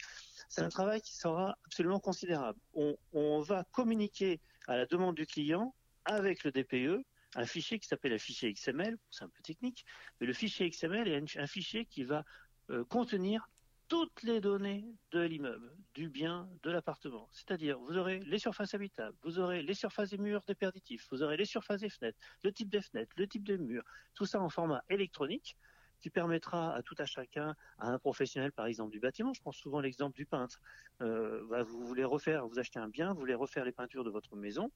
C'est 0.49 0.61
un 0.61 0.69
travail 0.69 1.01
qui 1.01 1.15
sera 1.15 1.57
absolument 1.65 1.99
considérable. 1.99 2.59
On, 2.73 2.97
on, 3.13 3.41
va 3.41 3.63
communiquer 3.71 4.41
à 4.67 4.75
la 4.75 4.85
demande 4.85 5.15
du 5.15 5.25
client 5.25 5.73
avec 6.03 6.43
le 6.43 6.51
DPE 6.51 7.05
un 7.35 7.45
fichier 7.45 7.79
qui 7.79 7.87
s'appelle 7.87 8.13
un 8.13 8.17
fichier 8.17 8.51
XML. 8.53 8.97
C'est 9.11 9.23
un 9.23 9.29
peu 9.29 9.41
technique, 9.43 9.85
mais 10.19 10.27
le 10.27 10.33
fichier 10.33 10.69
XML 10.69 11.07
est 11.07 11.17
un, 11.17 11.43
un 11.43 11.47
fichier 11.47 11.85
qui 11.85 12.03
va 12.03 12.25
euh, 12.69 12.83
contenir 12.83 13.49
toutes 13.87 14.23
les 14.23 14.41
données 14.41 14.85
de 15.11 15.21
l'immeuble, 15.21 15.71
du 15.93 16.09
bien, 16.09 16.49
de 16.63 16.71
l'appartement. 16.71 17.29
C'est-à-dire, 17.31 17.79
vous 17.79 17.97
aurez 17.97 18.19
les 18.19 18.39
surfaces 18.39 18.73
habitables, 18.73 19.15
vous 19.23 19.39
aurez 19.39 19.61
les 19.61 19.73
surfaces 19.73 20.09
des 20.09 20.17
murs 20.17 20.43
déperditifs, 20.45 21.07
vous 21.11 21.23
aurez 21.23 21.37
les 21.37 21.45
surfaces 21.45 21.81
des 21.81 21.89
fenêtres, 21.89 22.19
le 22.43 22.51
type 22.51 22.69
des 22.69 22.81
fenêtres, 22.81 23.13
le 23.17 23.27
type 23.27 23.45
des 23.45 23.57
murs, 23.57 23.83
tout 24.13 24.25
ça 24.25 24.41
en 24.41 24.49
format 24.49 24.83
électronique 24.89 25.57
qui 25.99 26.09
permettra 26.09 26.75
à 26.75 26.83
tout 26.83 26.95
à 26.99 27.05
chacun, 27.05 27.55
à 27.79 27.89
un 27.89 27.97
professionnel 27.97 28.51
par 28.51 28.67
exemple 28.67 28.91
du 28.91 28.99
bâtiment, 28.99 29.33
je 29.33 29.41
prends 29.41 29.51
souvent 29.51 29.79
l'exemple 29.79 30.15
du 30.15 30.25
peintre, 30.25 30.61
euh, 31.01 31.43
bah, 31.49 31.63
vous 31.63 31.85
voulez 31.87 32.03
refaire, 32.03 32.47
vous 32.47 32.59
achetez 32.59 32.79
un 32.79 32.87
bien, 32.89 33.13
vous 33.13 33.19
voulez 33.19 33.33
refaire 33.33 33.65
les 33.65 33.71
peintures 33.71 34.03
de 34.03 34.11
votre 34.11 34.35
maison, 34.35 34.71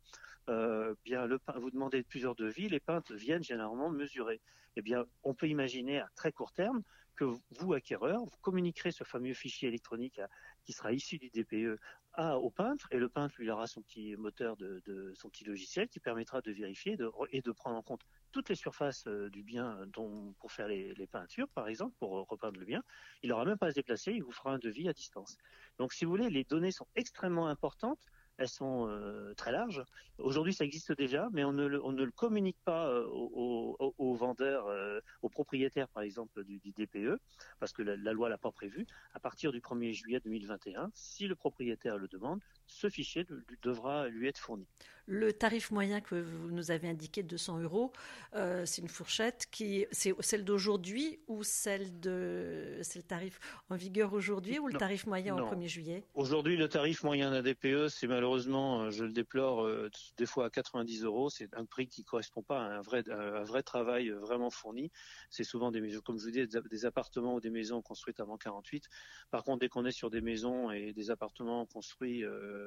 euh, 0.50 0.96
bien 1.04 1.28
vous 1.58 1.70
demandez 1.70 2.02
plusieurs 2.04 2.36
devis, 2.36 2.70
les 2.70 2.80
peintres 2.80 3.14
viennent 3.14 3.44
généralement 3.44 3.90
mesurer. 3.90 4.42
Eh 4.78 4.82
bien, 4.82 5.06
on 5.24 5.34
peut 5.34 5.50
imaginer 5.50 6.00
à 6.00 6.10
très 6.16 6.32
court 6.32 6.54
terme 6.54 6.82
que 7.22 7.38
vous, 7.60 7.74
acquéreur, 7.74 8.26
vous 8.26 8.38
communiquerez 8.42 8.92
ce 8.92 9.04
fameux 9.04 9.36
fichier 9.36 9.68
électronique 9.68 10.18
à, 10.18 10.28
qui 10.64 10.74
sera 10.74 10.92
issu 10.92 11.20
du 11.20 11.30
DPE 11.30 11.80
à, 12.14 12.40
au 12.40 12.50
peintre, 12.50 12.88
et 12.90 12.98
le 12.98 13.10
peintre 13.10 13.36
lui 13.38 13.52
aura 13.52 13.68
son 13.68 13.84
petit 13.84 14.16
moteur 14.16 14.58
de, 14.58 15.14
son 15.14 15.30
petit 15.30 15.44
logiciel 15.44 15.88
qui 15.88 16.00
permettra 16.00 16.42
de 16.42 16.52
vérifier 16.52 16.98
et 17.32 17.42
de 17.42 17.52
prendre 17.52 17.78
en 17.78 17.84
compte 17.84 18.02
toutes 18.32 18.50
les 18.50 18.56
surfaces 18.56 19.06
euh, 19.06 19.30
du 19.30 19.44
bien 19.44 19.86
dont, 19.94 20.34
pour 20.40 20.52
faire 20.52 20.68
les, 20.68 20.96
les, 20.96 21.06
peintures, 21.06 21.48
par 21.50 21.68
exemple, 21.68 21.96
pour 22.00 22.10
repeindre 22.28 22.60
le 22.60 22.66
bien. 22.66 22.82
Il 23.22 23.30
n'aura 23.30 23.46
même 23.46 23.58
pas 23.58 23.68
à 23.68 23.70
se 23.70 23.76
déplacer, 23.76 24.14
il 24.14 24.24
vous 24.24 24.32
fera 24.32 24.54
un 24.54 24.58
devis 24.58 24.90
à 24.90 24.94
distance. 24.94 25.38
Donc, 25.78 25.94
si 25.94 26.06
vous 26.06 26.12
voulez, 26.12 26.30
les 26.32 26.44
données 26.44 26.72
sont 26.72 26.88
extrêmement 26.96 27.48
importantes 27.48 28.04
elles 28.42 28.50
sont 28.50 28.88
euh, 28.90 29.34
très 29.36 29.52
larges. 29.52 29.84
Aujourd'hui, 30.18 30.54
ça 30.54 30.66
existe 30.66 30.92
déjà, 30.92 31.30
mais 31.32 31.44
on 31.44 31.54
ne 31.54 31.68
le, 31.68 32.12
communique 32.12 32.58
pas 32.66 32.88
euh, 32.88 33.06
aux, 33.08 34.14
vendeurs, 34.16 34.68
euh, 34.68 35.00
aux 35.22 35.30
propriétaires, 35.30 35.88
par 35.90 36.04
exemple, 36.04 36.44
du, 36.44 36.60
du 36.60 36.72
DPE, 36.72 37.20
parce 37.60 37.72
que 37.72 37.84
la, 37.84 37.96
la 37.96 38.14
loi 38.14 38.30
l'a 38.30 38.38
pas 38.38 38.52
prévu. 38.52 38.88
À 39.14 39.20
partir 39.20 39.52
du 39.52 39.60
1er 39.60 39.94
juillet 39.94 40.20
2021, 40.24 40.90
si 40.94 41.28
le 41.28 41.36
propriétaire 41.36 41.98
le 41.98 42.08
demande, 42.08 42.42
ce 42.72 42.90
fichier 42.90 43.26
devra 43.62 44.08
lui 44.08 44.28
être 44.28 44.40
fourni. 44.40 44.66
Le 45.08 45.34
tarif 45.34 45.72
moyen 45.72 46.00
que 46.00 46.16
vous 46.16 46.52
nous 46.52 46.72
avez 46.72 46.88
indiqué 46.88 47.24
de 47.24 47.28
200 47.28 47.60
euros, 47.60 47.92
euh, 48.36 48.66
c'est 48.66 48.82
une 48.82 48.88
fourchette 48.88 49.48
qui 49.52 49.86
c'est 49.92 50.14
celle 50.22 50.46
d'aujourd'hui 50.46 51.20
ou 51.28 51.44
celle 51.44 52.00
de 52.00 52.78
c'est 52.82 53.00
le 53.00 53.04
tarif 53.04 53.40
en 53.70 53.76
vigueur 53.76 54.14
aujourd'hui 54.14 54.60
ou 54.60 54.68
le 54.68 54.74
non, 54.74 54.80
tarif 54.80 55.08
moyen 55.08 55.36
non. 55.36 55.50
au 55.50 55.54
1er 55.54 55.68
juillet? 55.68 56.04
Aujourd'hui, 56.14 56.56
le 56.56 56.70
tarif 56.70 57.04
moyen 57.04 57.32
d'un 57.32 57.42
DPE, 57.42 57.90
c'est 57.90 58.08
malheureusement, 58.08 58.90
je 58.90 59.04
le 59.04 59.12
déplore, 59.12 59.66
euh, 59.66 59.90
des 60.18 60.26
fois 60.26 60.46
à 60.46 60.50
90 60.50 61.04
euros. 61.04 61.30
C'est 61.30 61.54
un 61.56 61.66
prix 61.66 61.88
qui 61.88 62.04
correspond 62.04 62.44
pas 62.44 62.62
à 62.62 62.78
un 62.78 62.82
vrai, 62.82 63.04
un 63.10 63.44
vrai 63.44 63.64
travail 63.64 64.10
vraiment 64.12 64.50
fourni. 64.50 64.92
C'est 65.30 65.44
souvent 65.44 65.72
des 65.72 65.82
maisons, 65.82 66.02
comme 66.02 66.20
je 66.20 66.26
vous 66.26 66.32
dis, 66.32 66.48
des 66.48 66.86
appartements 66.86 67.36
ou 67.36 67.42
des 67.42 67.50
maisons 67.50 67.82
construites 67.82 68.20
avant 68.20 68.38
48. 68.38 68.88
Par 69.32 69.44
contre, 69.44 69.60
dès 69.60 69.70
qu'on 69.70 69.86
est 69.86 69.92
sur 69.92 70.10
des 70.10 70.22
maisons 70.22 70.72
et 70.72 70.94
des 70.94 71.10
appartements 71.10 71.66
construits 71.66 72.24
euh, 72.24 72.61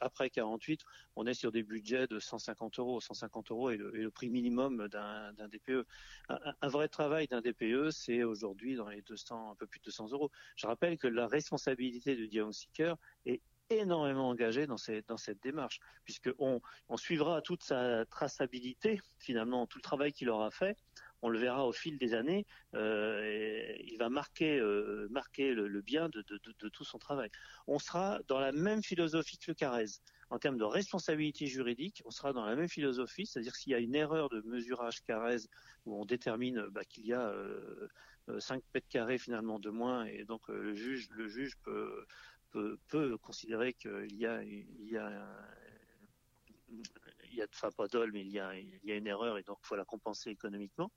après 0.00 0.30
48, 0.30 0.82
on 1.16 1.26
est 1.26 1.34
sur 1.34 1.52
des 1.52 1.62
budgets 1.62 2.06
de 2.06 2.18
150 2.18 2.78
euros. 2.78 3.00
150 3.00 3.50
euros 3.50 3.70
est 3.70 3.76
le, 3.76 4.10
prix 4.10 4.30
minimum 4.30 4.88
d'un 4.88 5.32
DPE. 5.48 5.86
Un, 6.28 6.38
un, 6.60 6.68
vrai 6.68 6.88
travail 6.88 7.26
d'un 7.26 7.40
DPE, 7.40 7.90
c'est 7.90 8.22
aujourd'hui 8.22 8.76
dans 8.76 8.88
les 8.88 9.02
200, 9.02 9.52
un 9.52 9.54
peu 9.54 9.66
plus 9.66 9.80
de 9.80 9.84
200 9.84 10.10
euros. 10.12 10.30
Je 10.56 10.66
rappelle 10.66 10.98
que 10.98 11.08
la 11.08 11.26
responsabilité 11.26 12.16
du 12.16 12.28
diagnostiqueur 12.28 12.98
est 13.26 13.40
énormément 13.70 14.28
engagé 14.28 14.66
dans, 14.66 14.76
cette 14.76 15.42
démarche, 15.42 15.80
puisqu'on 16.04 16.60
on 16.88 16.96
suivra 16.96 17.42
toute 17.42 17.62
sa 17.62 18.04
traçabilité, 18.06 19.00
finalement, 19.18 19.66
tout 19.66 19.78
le 19.78 19.82
travail 19.82 20.12
qu'il 20.12 20.30
aura 20.30 20.50
fait, 20.50 20.76
on 21.20 21.28
le 21.28 21.38
verra 21.38 21.66
au 21.66 21.72
fil 21.72 21.98
des 21.98 22.14
années, 22.14 22.46
euh, 22.74 23.74
il 23.80 23.96
va 23.98 24.08
marquer, 24.08 24.58
euh, 24.58 25.08
marquer 25.10 25.52
le, 25.52 25.80
bien 25.80 26.08
de, 26.08 26.22
tout 26.68 26.84
son 26.84 26.98
travail. 26.98 27.30
On 27.66 27.78
sera 27.78 28.20
dans 28.28 28.38
la 28.38 28.52
même 28.52 28.82
philosophie 28.82 29.38
que 29.38 29.50
le 29.50 29.54
Carrez. 29.54 29.86
En 30.30 30.38
termes 30.38 30.58
de 30.58 30.64
responsabilité 30.64 31.46
juridique, 31.46 32.02
on 32.04 32.10
sera 32.10 32.34
dans 32.34 32.44
la 32.44 32.54
même 32.54 32.68
philosophie, 32.68 33.26
c'est-à-dire 33.26 33.56
s'il 33.56 33.72
y 33.72 33.74
a 33.74 33.78
une 33.78 33.94
erreur 33.94 34.28
de 34.28 34.42
mesurage 34.42 35.02
Carrez 35.02 35.38
où 35.86 36.00
on 36.00 36.04
détermine 36.04 36.66
bah, 36.70 36.84
qu'il 36.84 37.06
y 37.06 37.14
a 37.14 37.32
euh, 38.28 38.40
5 38.40 38.62
mètres 38.74 38.88
carrés 38.88 39.18
finalement 39.18 39.58
de 39.58 39.70
moins 39.70 40.04
et 40.04 40.24
donc 40.24 40.42
euh, 40.50 40.60
le 40.60 40.74
juge, 40.74 41.08
le 41.10 41.28
juge 41.28 41.56
peut, 41.62 42.06
peut, 42.50 43.18
considérer 43.18 43.72
qu'il 43.74 44.16
y 44.16 44.26
a, 44.26 44.42
il 44.42 44.90
y 44.90 44.96
a 44.96 45.10
il 47.30 47.36
y 47.36 47.42
a 47.42 47.46
enfin 47.52 47.70
pas 47.70 47.88
dol, 47.88 48.10
mais 48.12 48.20
il 48.20 48.30
y 48.30 48.38
a, 48.38 48.54
il 48.54 48.80
y 48.84 48.92
a 48.92 48.96
une 48.96 49.06
erreur 49.06 49.38
et 49.38 49.42
donc 49.42 49.58
faut 49.62 49.76
la 49.76 49.84
compenser 49.84 50.30
économiquement 50.30 50.90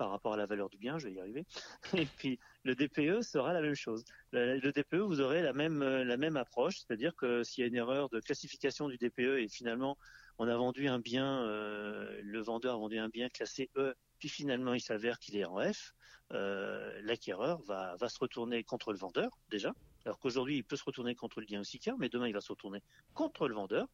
par 0.00 0.10
rapport 0.10 0.32
à 0.32 0.36
la 0.38 0.46
valeur 0.46 0.70
du 0.70 0.78
bien, 0.78 0.98
je 0.98 1.08
vais 1.08 1.14
y 1.14 1.20
arriver. 1.20 1.44
Et 1.94 2.06
puis 2.06 2.38
le 2.64 2.74
DPE 2.74 3.20
sera 3.20 3.52
la 3.52 3.60
même 3.60 3.74
chose. 3.74 4.02
Le, 4.32 4.58
le 4.58 4.72
DPE, 4.72 4.96
vous 4.96 5.20
aurez 5.20 5.42
la 5.42 5.52
même 5.52 5.82
la 5.82 6.16
même 6.16 6.38
approche, 6.38 6.78
c'est-à-dire 6.78 7.14
que 7.16 7.42
s'il 7.42 7.62
y 7.62 7.64
a 7.64 7.68
une 7.68 7.74
erreur 7.74 8.08
de 8.08 8.18
classification 8.18 8.88
du 8.88 8.96
DPE 8.96 9.40
et 9.40 9.48
finalement 9.48 9.98
on 10.38 10.48
a 10.48 10.56
vendu 10.56 10.88
un 10.88 11.00
bien, 11.00 11.42
euh, 11.42 12.18
le 12.22 12.40
vendeur 12.40 12.76
a 12.76 12.78
vendu 12.78 12.98
un 12.98 13.10
bien 13.10 13.28
classé 13.28 13.68
E, 13.76 13.94
puis 14.18 14.30
finalement 14.30 14.72
il 14.72 14.80
s'avère 14.80 15.18
qu'il 15.18 15.36
est 15.36 15.44
en 15.44 15.60
F, 15.60 15.92
euh, 16.32 16.98
l'acquéreur 17.02 17.60
va 17.64 17.94
va 18.00 18.08
se 18.08 18.18
retourner 18.18 18.64
contre 18.64 18.92
le 18.92 18.98
vendeur 18.98 19.36
déjà. 19.50 19.74
Alors 20.04 20.18
qu'aujourd'hui, 20.18 20.56
il 20.56 20.64
peut 20.64 20.76
se 20.76 20.84
retourner 20.84 21.14
contre 21.14 21.40
le 21.40 21.46
diagnostiqueur, 21.46 21.96
mais 21.98 22.08
demain, 22.08 22.26
il 22.26 22.32
va 22.32 22.40
se 22.40 22.50
retourner 22.50 22.82
contre 23.14 23.48
le 23.48 23.54
vendeur 23.54 23.88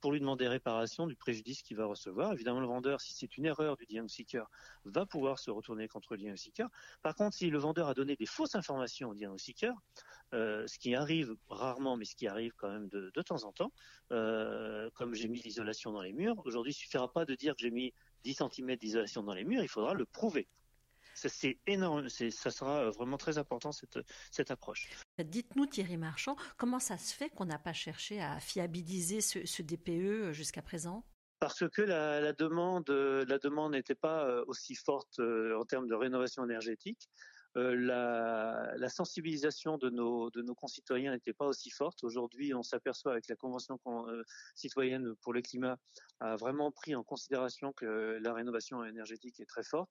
pour 0.00 0.12
lui 0.12 0.18
demander 0.18 0.48
réparation 0.48 1.06
du 1.06 1.14
préjudice 1.14 1.62
qu'il 1.62 1.76
va 1.76 1.86
recevoir. 1.86 2.32
Évidemment, 2.32 2.60
le 2.60 2.66
vendeur, 2.66 3.00
si 3.00 3.14
c'est 3.14 3.36
une 3.36 3.46
erreur 3.46 3.76
du 3.76 3.86
diagnostiqueur, 3.86 4.50
va 4.84 5.06
pouvoir 5.06 5.38
se 5.38 5.50
retourner 5.50 5.86
contre 5.86 6.14
le 6.14 6.18
diagnostiqueur. 6.18 6.68
Par 7.02 7.14
contre, 7.14 7.36
si 7.36 7.50
le 7.50 7.58
vendeur 7.58 7.88
a 7.88 7.94
donné 7.94 8.16
des 8.16 8.26
fausses 8.26 8.56
informations 8.56 9.10
au 9.10 9.14
diagnostiqueur, 9.14 9.76
euh, 10.34 10.66
ce 10.66 10.78
qui 10.78 10.94
arrive 10.94 11.36
rarement, 11.48 11.96
mais 11.96 12.04
ce 12.04 12.16
qui 12.16 12.26
arrive 12.26 12.52
quand 12.56 12.70
même 12.70 12.88
de, 12.88 13.10
temps 13.22 13.44
en 13.44 13.52
temps, 13.52 13.72
euh, 14.10 14.90
comme 14.94 15.14
j'ai 15.14 15.28
mis 15.28 15.40
l'isolation 15.40 15.92
dans 15.92 16.02
les 16.02 16.12
murs, 16.12 16.40
aujourd'hui, 16.44 16.72
il 16.72 16.76
suffira 16.76 17.12
pas 17.12 17.24
de 17.24 17.34
dire 17.34 17.54
que 17.54 17.60
j'ai 17.60 17.70
mis 17.70 17.92
10 18.24 18.34
cm 18.34 18.76
d'isolation 18.76 19.22
dans 19.22 19.34
les 19.34 19.44
murs, 19.44 19.62
il 19.62 19.68
faudra 19.68 19.94
le 19.94 20.06
prouver 20.06 20.48
c'est 21.14 21.58
énorme, 21.66 22.08
ça 22.08 22.50
sera 22.50 22.90
vraiment 22.90 23.18
très 23.18 23.38
important 23.38 23.72
cette, 23.72 23.98
cette 24.30 24.50
approche. 24.50 24.88
Dites-nous 25.18 25.66
Thierry 25.66 25.96
Marchand, 25.96 26.36
comment 26.56 26.78
ça 26.78 26.98
se 26.98 27.14
fait 27.14 27.30
qu'on 27.30 27.46
n'a 27.46 27.58
pas 27.58 27.72
cherché 27.72 28.20
à 28.20 28.40
fiabiliser 28.40 29.20
ce, 29.20 29.44
ce 29.46 29.62
DPE 29.62 30.32
jusqu'à 30.32 30.62
présent? 30.62 31.04
Parce 31.38 31.68
que 31.68 31.82
la, 31.82 32.20
la 32.20 32.32
demande, 32.32 32.88
la 32.88 33.38
demande 33.38 33.72
n'était 33.72 33.96
pas 33.96 34.42
aussi 34.46 34.74
forte 34.74 35.18
en 35.18 35.64
termes 35.64 35.88
de 35.88 35.94
rénovation 35.94 36.44
énergétique. 36.44 37.08
Euh, 37.58 37.76
la, 37.76 38.72
la, 38.78 38.88
sensibilisation 38.88 39.76
de 39.76 39.90
nos, 39.90 40.30
de 40.30 40.40
nos 40.40 40.54
concitoyens 40.54 41.12
n'était 41.12 41.34
pas 41.34 41.46
aussi 41.46 41.68
forte. 41.68 42.02
Aujourd'hui, 42.02 42.54
on 42.54 42.62
s'aperçoit 42.62 43.12
avec 43.12 43.28
la 43.28 43.36
Convention 43.36 43.78
euh, 43.86 44.22
citoyenne 44.54 45.14
pour 45.20 45.34
le 45.34 45.42
climat 45.42 45.76
a 46.20 46.36
vraiment 46.36 46.70
pris 46.70 46.94
en 46.94 47.02
considération 47.02 47.72
que 47.74 48.18
la 48.22 48.32
rénovation 48.32 48.82
énergétique 48.84 49.38
est 49.40 49.46
très 49.46 49.64
forte 49.64 49.90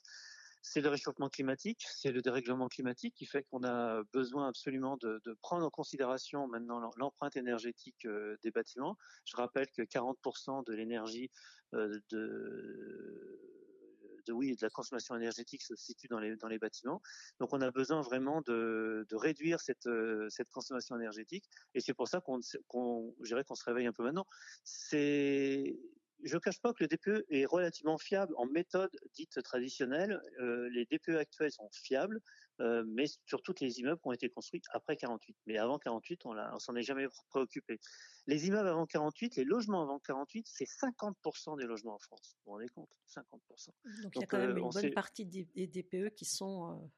c'est 0.62 0.82
le 0.82 0.90
réchauffement 0.90 1.30
climatique, 1.30 1.86
c'est 1.90 2.12
le 2.12 2.22
dérèglement 2.22 2.68
climatique 2.68 3.16
qui 3.16 3.26
fait 3.26 3.44
qu'on 3.44 3.64
a 3.64 4.04
besoin 4.14 4.48
absolument 4.48 4.98
de, 4.98 5.22
prendre 5.42 5.66
en 5.66 5.70
considération 5.70 6.48
maintenant 6.48 6.92
l'empreinte 6.98 7.36
énergétique 7.36 8.06
euh, 8.06 8.38
des 8.44 8.52
bâtiments. 8.52 8.98
Je 9.26 9.36
rappelle 9.36 9.68
que 9.72 9.82
40% 9.82 10.66
de 10.66 10.74
l'énergie 10.74 11.32
euh, 11.74 12.00
de 12.10 13.40
de 14.28 14.34
oui 14.34 14.56
de 14.56 14.60
la 14.62 14.70
consommation 14.70 15.16
énergétique 15.16 15.64
se 15.64 15.76
situe 15.76 16.08
dans 16.08 16.20
les 16.20 16.36
dans 16.36 16.48
les 16.48 16.60
bâtiments. 16.60 17.02
Donc 17.40 17.54
on 17.54 17.62
a 17.62 17.72
besoin 17.72 18.02
vraiment 18.02 18.42
de, 18.42 19.06
de 19.10 19.16
réduire 19.16 19.60
cette 19.60 19.88
euh, 19.88 20.28
cette 20.30 20.50
consommation 20.50 20.96
énergétique 20.96 21.46
et 21.74 21.80
c'est 21.80 21.94
pour 21.96 22.08
ça 22.08 22.22
qu'on 22.22 22.40
qu'on 22.68 23.16
qu'on 23.48 23.56
se 23.56 23.64
réveille 23.66 23.88
un 23.88 23.94
peu 23.94 24.04
maintenant. 24.04 24.28
C'est 24.64 25.76
je 26.24 26.36
ne 26.36 26.40
cache 26.40 26.60
pas 26.62 26.74
que 26.74 26.84
le 26.84 26.88
DPE 26.88 27.26
est 27.30 27.46
relativement 27.46 27.98
fiable 27.98 28.34
en 28.38 28.46
méthode 28.46 28.92
dite 29.14 29.42
traditionnelle. 29.44 30.22
Euh, 30.40 30.70
les 30.70 30.86
DPE 30.86 31.18
actuels 31.18 31.52
sont 31.52 31.70
fiables, 31.72 32.22
euh, 32.60 32.84
mais 32.88 33.06
sur 33.26 33.42
toutes 33.42 33.60
les 33.60 33.80
immeubles 33.80 34.00
qui 34.02 34.08
ont 34.08 34.12
été 34.12 34.30
construits 34.30 34.62
après 34.72 34.98
48. 34.98 35.36
Mais 35.48 35.58
avant 35.58 35.80
48, 35.80 36.26
on, 36.26 36.34
ne 36.34 36.60
s'en 36.60 36.76
est 36.76 36.84
jamais 36.84 37.08
préoccupé. 37.30 37.80
Les 38.28 38.48
immeubles 38.48 38.68
avant 38.68 38.86
48, 38.86 39.36
les 39.36 39.44
logements 39.44 39.82
avant 39.82 40.00
48, 40.00 40.48
c'est 40.48 40.66
50% 40.66 41.58
des 41.58 41.66
logements 41.66 41.96
en 41.96 42.00
France. 42.00 42.36
Vous 42.38 42.52
vous 42.52 42.52
rendez 42.54 42.70
compte? 42.70 42.90
50%. 43.08 43.70
Donc, 44.04 44.16
il 44.16 44.22
y 44.22 44.24
a 44.24 44.28
quand 44.28 44.38
même 44.38 44.58
une 44.58 44.70
bonne 44.70 44.94
partie 44.94 45.26
des, 45.26 45.68
DPE 45.68 46.14
qui 46.16 46.26
sont, 46.26 46.92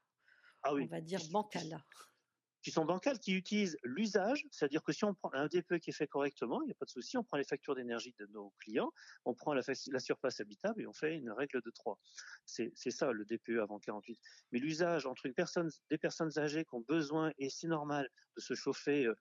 ah 0.63 0.74
on 0.74 0.86
va 0.86 1.01
dire, 1.01 1.22
bancales 1.32 1.84
qui 2.63 2.72
sont 2.72 2.86
bancales, 2.86 3.20
qui 3.20 3.34
utilisent 3.34 3.77
l'usage, 3.84 4.48
c'est-à-dire 4.50 4.82
que 4.84 4.93
si 4.93 5.03
on 5.03 5.13
prend 5.13 5.32
un 5.34 5.48
DPE 5.48 5.79
qui 5.79 5.89
est 5.89 5.93
fait 5.93 6.08
correctement, 6.08 6.62
il 6.62 6.67
n'y 6.67 6.72
a 6.72 6.75
pas 6.75 6.86
de 6.86 6.89
souci, 6.89 7.17
on 7.17 7.24
prend 7.24 7.38
les 7.38 7.43
factures 7.43 7.75
d'énergie 7.75 8.15
de 8.17 8.25
nos 8.27 8.53
clients, 8.60 8.91
on 9.25 9.34
prend 9.34 9.53
la, 9.53 9.62
surface 10.00 10.39
habitable 10.39 10.82
et 10.82 10.88
on 10.88 10.93
fait 10.93 11.15
une 11.15 11.29
règle 11.29 11.62
de 11.62 11.70
3. 11.70 12.00
C'est 12.46 12.72
ça 12.91 13.12
le 13.12 13.25
DPE 13.25 13.60
avant 13.62 13.79
48. 13.79 14.17
Mais 14.51 14.60
l'usage 14.60 15.05
entre 15.05 15.27
des 15.27 15.98
personnes 15.98 16.39
âgées 16.39 16.63
qui 16.63 16.75
ont 16.75 16.86
besoin, 16.88 17.32
et 17.38 17.50
c'est 17.50 17.67
normal, 17.67 18.10
de 18.38 18.41
se 18.41 18.53
chauffer 18.55 19.05
euh, 19.05 19.15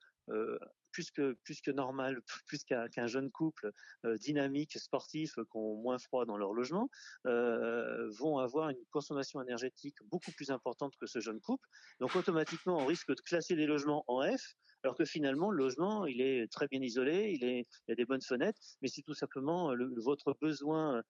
plus 0.93 1.11
que 1.11 1.37
plus 1.45 1.61
que 1.61 1.71
normal, 1.71 2.21
plus 2.47 2.63
qu'un 2.65 3.07
jeune 3.07 3.31
couple 3.31 3.73
euh, 4.05 4.17
dynamique, 4.19 4.79
sportif, 4.79 5.35
qui 5.35 5.57
ont 5.57 5.77
moins 5.77 5.99
froid 5.99 6.25
dans 6.25 6.37
leur 6.37 6.53
logement, 6.53 6.89
euh, 7.27 8.09
vont 8.19 8.39
avoir 8.39 8.69
une 8.69 8.85
consommation 8.91 9.43
énergétique 9.43 9.97
beaucoup 10.05 10.31
plus 10.33 10.51
importante 10.51 10.95
que 11.01 11.07
ce 11.07 11.21
jeune 11.21 11.41
couple. 11.41 11.67
Donc 11.99 12.15
automatiquement, 12.15 12.79
on 12.79 12.87
risque 12.87 13.09
de 13.09 13.21
classer 13.23 13.57
les 13.57 13.67
logements 13.67 14.05
en 14.07 14.23
F, 14.23 14.55
alors 14.85 14.97
que 14.97 15.05
finalement, 15.05 15.51
le 15.51 15.59
logement, 15.59 16.07
il 16.07 16.21
est 16.21 16.51
très 16.53 16.69
bien 16.69 16.81
isolé, 16.81 17.39
il, 17.41 17.65
y 17.89 17.93
a 17.93 17.95
des 17.95 18.05
bonnes 18.05 18.23
fenêtres, 18.23 18.61
mais 18.83 18.89
c'est 18.89 19.03
tout 19.03 19.15
simplement 19.15 19.75
le, 19.75 19.93
votre 20.03 20.37
besoin 20.41 21.03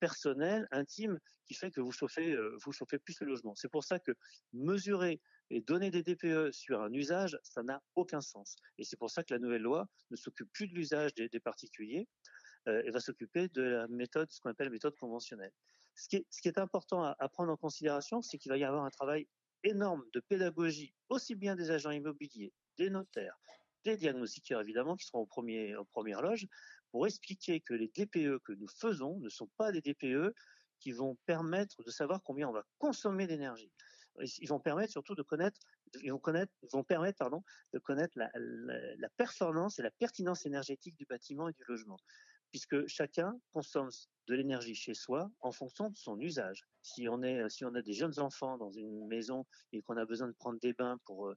personnel, 0.00 0.66
intime, 0.70 1.18
qui 1.44 1.52
fait 1.52 1.70
que 1.70 1.82
vous 1.82 1.92
chauffez, 1.92 2.34
vous 2.64 2.72
chauffez 2.72 2.98
plus 2.98 3.20
le 3.20 3.26
logement. 3.26 3.54
C'est 3.54 3.68
pour 3.68 3.84
ça 3.84 3.98
que 3.98 4.12
mesurer 4.54 5.20
et 5.50 5.60
donner 5.60 5.90
des 5.90 6.02
DPE 6.02 6.52
sur 6.52 6.80
un 6.80 6.92
usage, 6.92 7.38
ça 7.42 7.62
n'a 7.62 7.82
aucun 7.94 8.20
sens. 8.20 8.56
Et 8.76 8.84
c'est 8.84 8.96
pour 8.96 9.10
ça 9.10 9.22
que 9.22 9.32
la 9.32 9.40
nouvelle 9.40 9.62
loi 9.62 9.88
ne 10.10 10.16
s'occupe 10.16 10.50
plus 10.52 10.68
de 10.68 10.74
l'usage 10.74 11.14
des, 11.14 11.40
particuliers 11.40 12.06
euh, 12.68 12.82
et 12.84 12.90
va 12.90 13.00
s'occuper 13.00 13.48
de 13.48 13.62
la 13.62 13.88
méthode, 13.88 14.30
ce 14.30 14.40
qu'on 14.40 14.50
appelle 14.50 14.70
méthode 14.70 14.96
conventionnelle. 14.96 15.52
Ce 15.94 16.08
qui 16.08 16.48
est, 16.48 16.58
important 16.58 17.02
à, 17.02 17.28
prendre 17.28 17.50
en 17.50 17.56
considération, 17.56 18.22
c'est 18.22 18.38
qu'il 18.38 18.50
va 18.50 18.58
y 18.58 18.64
avoir 18.64 18.84
un 18.84 18.90
travail 18.90 19.26
énorme 19.64 20.04
de 20.12 20.20
pédagogie, 20.20 20.94
aussi 21.08 21.34
bien 21.34 21.56
des 21.56 21.72
agents 21.72 21.90
immobiliers, 21.90 22.52
des 22.76 22.88
notaires, 22.88 23.36
des 23.84 23.96
diagnostiqueurs 23.96 24.60
évidemment, 24.60 24.94
qui 24.94 25.06
seront 25.06 25.20
au 25.20 25.26
premier, 25.26 25.74
aux 25.74 25.84
premières 25.84 26.22
loges, 26.22 26.46
pour 26.92 27.06
expliquer 27.06 27.60
que 27.60 27.74
les 27.74 27.88
DPE 27.88 28.38
que 28.44 28.52
nous 28.52 28.68
faisons 28.68 29.18
ne 29.18 29.28
sont 29.28 29.48
pas 29.56 29.72
des 29.72 29.80
DPE 29.80 30.32
qui 30.78 30.92
vont 30.92 31.16
permettre 31.26 31.82
de 31.82 31.90
savoir 31.90 32.22
combien 32.22 32.48
on 32.48 32.52
va 32.52 32.64
consommer 32.78 33.26
d'énergie 33.26 33.72
ils 34.20 34.48
vont 34.48 34.60
permettre 34.60 34.92
surtout 34.92 35.14
de 35.14 35.22
connaître, 35.22 35.58
ils 36.02 36.12
vont 36.12 36.84
permettre 36.84 37.18
pardon, 37.18 37.42
de 37.72 37.78
connaître 37.78 38.16
la, 38.16 39.08
performance 39.16 39.78
et 39.78 39.82
la 39.82 39.90
pertinence 39.90 40.46
énergétique 40.46 40.96
du 40.96 41.06
bâtiment 41.06 41.48
et 41.48 41.52
du 41.52 41.64
logement, 41.68 41.98
puisque 42.50 42.86
chacun 42.86 43.38
consomme 43.52 43.90
de 44.26 44.34
l'énergie 44.34 44.74
chez 44.74 44.94
soi 44.94 45.30
en 45.40 45.52
fonction 45.52 45.90
de 45.90 45.96
son 45.96 46.18
usage. 46.20 46.64
Si 46.82 47.08
on 47.08 47.22
a 47.22 47.82
des 47.82 47.92
jeunes 47.92 48.18
enfants 48.18 48.58
dans 48.58 48.70
une 48.70 49.06
maison 49.06 49.46
et 49.72 49.82
qu'on 49.82 49.96
a 49.96 50.04
besoin 50.04 50.28
de 50.28 50.34
prendre 50.34 50.58
des 50.60 50.72
bains 50.72 50.98
pour 51.04 51.34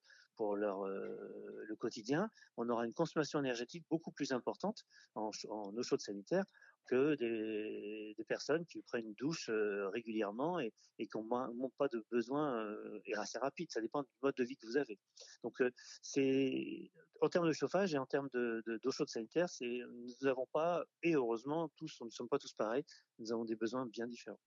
leur 0.56 0.86
euh, 0.88 1.64
le 1.68 1.76
quotidien, 1.76 2.30
on 2.58 2.68
aura 2.70 2.86
une 2.86 2.94
consommation 2.94 3.40
énergétique 3.40 3.86
beaucoup 3.90 4.12
plus 4.12 4.32
importante 4.32 4.84
en 5.16 5.32
eau 5.76 5.84
chaude 5.84 6.02
sanitaire 6.02 6.46
que 6.88 7.16
des, 7.16 8.14
des, 8.18 8.24
personnes 8.26 8.66
qui 8.66 8.82
prennent 8.82 9.06
une 9.06 9.14
douche 9.14 9.50
euh, 9.50 9.90
régulièrement 9.90 10.60
et, 10.60 10.74
et 11.00 11.08
qui 11.08 11.18
n'ont 11.18 11.72
pas 11.78 11.88
de 11.88 12.06
besoin 12.12 12.56
euh, 12.56 13.00
et 13.06 13.16
assez 13.16 13.38
rapide. 13.40 13.72
Ça 13.72 13.82
dépend 13.82 14.04
du 14.04 14.10
mode 14.22 14.36
de 14.36 14.44
vie 14.44 14.56
que 14.56 14.66
vous 14.66 14.78
avez. 14.78 15.00
Donc, 15.44 15.62
euh, 15.62 15.72
c'est 16.02 16.92
en 17.22 17.30
termes 17.30 17.48
de 17.48 17.54
chauffage 17.54 17.94
et 17.94 17.98
en 17.98 18.06
termes 18.06 18.30
de, 18.34 18.64
d'eau 18.84 18.92
chaude 18.92 19.10
sanitaire, 19.10 19.50
c'est 19.50 19.66
nous 19.66 20.14
n'avons 20.22 20.48
pas 20.52 20.84
et 21.04 21.14
heureusement 21.14 21.70
tous, 21.76 21.98
nous 22.02 22.08
ne 22.08 22.12
sommes 22.12 22.30
pas 22.30 22.40
tous 22.40 22.54
pareils. 22.54 22.84
Nous 23.20 23.32
avons 23.32 23.46
des 23.46 23.56
besoins 23.56 23.86
bien 23.86 24.08
différents. 24.08 24.40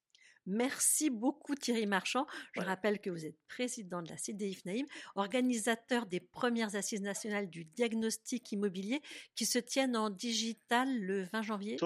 Merci 0.46 1.08
beaucoup 1.08 1.54
Thierry 1.54 1.86
Marchand. 1.86 2.26
Je 2.52 2.60
rappelle 2.60 3.00
que 3.00 3.08
vous 3.08 3.24
êtes 3.24 3.38
président 3.48 4.02
de 4.02 4.10
la 4.10 4.18
CDI 4.18 4.54
FNAIM, 4.54 4.84
organisateur 5.14 6.04
des 6.06 6.20
premières 6.20 6.76
assises 6.76 7.00
nationales 7.00 7.48
du 7.48 7.64
diagnostic 7.64 8.52
immobilier 8.52 9.00
qui 9.34 9.46
se 9.46 9.58
tiennent 9.58 9.96
en 9.96 10.10
digital 10.10 11.00
le 11.00 11.24
20 11.32 11.42
janvier. 11.42 11.76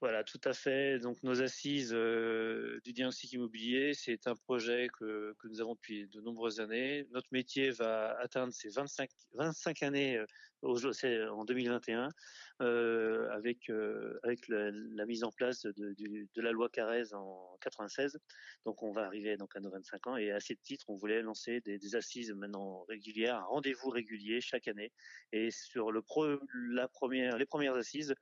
Voilà, 0.00 0.22
tout 0.22 0.40
à 0.44 0.52
fait. 0.52 1.00
Donc 1.00 1.20
nos 1.24 1.42
assises 1.42 1.92
euh, 1.92 2.80
du 2.84 2.92
diagnostic 2.92 3.32
immobilier, 3.32 3.94
c'est 3.94 4.28
un 4.28 4.36
projet 4.36 4.88
que, 4.96 5.34
que, 5.40 5.48
nous 5.48 5.60
avons 5.60 5.74
depuis 5.74 6.06
de 6.06 6.20
nombreuses 6.20 6.60
années. 6.60 7.08
Notre 7.10 7.26
métier 7.32 7.70
va 7.70 8.16
atteindre 8.20 8.52
ses 8.52 8.68
25, 8.68 9.10
25 9.34 9.82
années 9.82 10.22
euh, 10.64 11.28
en 11.30 11.44
2021 11.44 12.08
euh, 12.62 13.28
avec 13.30 13.70
euh, 13.70 14.18
avec 14.24 14.48
la, 14.48 15.06
mise 15.06 15.22
en 15.22 15.30
place 15.30 15.62
de, 15.62 15.94
de, 15.96 16.42
la 16.42 16.50
loi 16.52 16.68
Carrez 16.68 17.12
en 17.14 17.56
96. 17.60 18.18
Donc 18.66 18.82
on 18.82 18.92
va 18.92 19.04
arriver 19.04 19.36
donc 19.36 19.54
à 19.56 19.60
nos 19.60 19.70
25 19.70 20.06
ans 20.08 20.16
et 20.16 20.30
à 20.32 20.40
ce 20.40 20.52
titre, 20.54 20.84
on 20.88 20.96
voulait 20.96 21.22
lancer 21.22 21.60
des, 21.60 21.78
des 21.78 21.96
assises 21.96 22.32
maintenant 22.32 22.84
régulières, 22.88 23.36
un 23.36 23.44
rendez-vous 23.44 23.90
régulier 23.90 24.40
chaque 24.40 24.68
année. 24.68 24.92
Et 25.32 25.50
sur 25.50 25.92
le 25.92 26.02
pro, 26.02 26.26
la 26.70 26.88
première, 26.88 27.36
les 27.36 27.46
premières 27.46 27.74
assises 27.74 28.14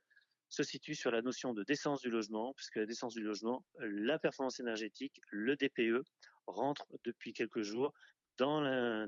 se 0.49 0.63
situe 0.63 0.95
sur 0.95 1.11
la 1.11 1.21
notion 1.21 1.53
de 1.53 1.63
décence 1.63 2.01
du 2.01 2.09
logement, 2.09 2.53
puisque 2.55 2.77
la 2.77 2.85
décence 2.85 3.13
du 3.13 3.21
logement, 3.21 3.65
la 3.79 4.17
performance 4.19 4.59
énergétique, 4.59 5.19
le 5.31 5.55
DPE 5.55 6.03
rentrent 6.47 6.87
depuis 7.03 7.33
quelques 7.33 7.61
jours 7.61 7.93
dans, 8.37 8.61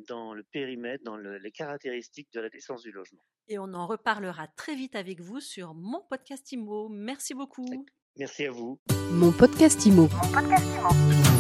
dans 0.07 0.33
le 0.33 0.43
périmètre, 0.51 1.03
dans 1.03 1.17
les 1.17 1.51
caractéristiques 1.51 2.29
de 2.33 2.41
la 2.41 2.49
décence 2.49 2.81
du 2.81 2.91
logement. 2.91 3.23
Et 3.47 3.57
on 3.57 3.73
en 3.73 3.87
reparlera 3.87 4.47
très 4.47 4.75
vite 4.75 4.95
avec 4.95 5.21
vous 5.21 5.39
sur 5.39 5.73
mon 5.73 6.01
podcast 6.09 6.51
IMO. 6.51 6.89
Merci 6.89 7.33
beaucoup. 7.33 7.65
Merci 8.17 8.45
à 8.45 8.51
vous. 8.51 8.79
Mon 9.11 9.31
podcast 9.31 9.85
IMO. 9.85 10.07
Mon 10.11 10.31
podcast 10.31 10.65
IMO. 10.75 11.38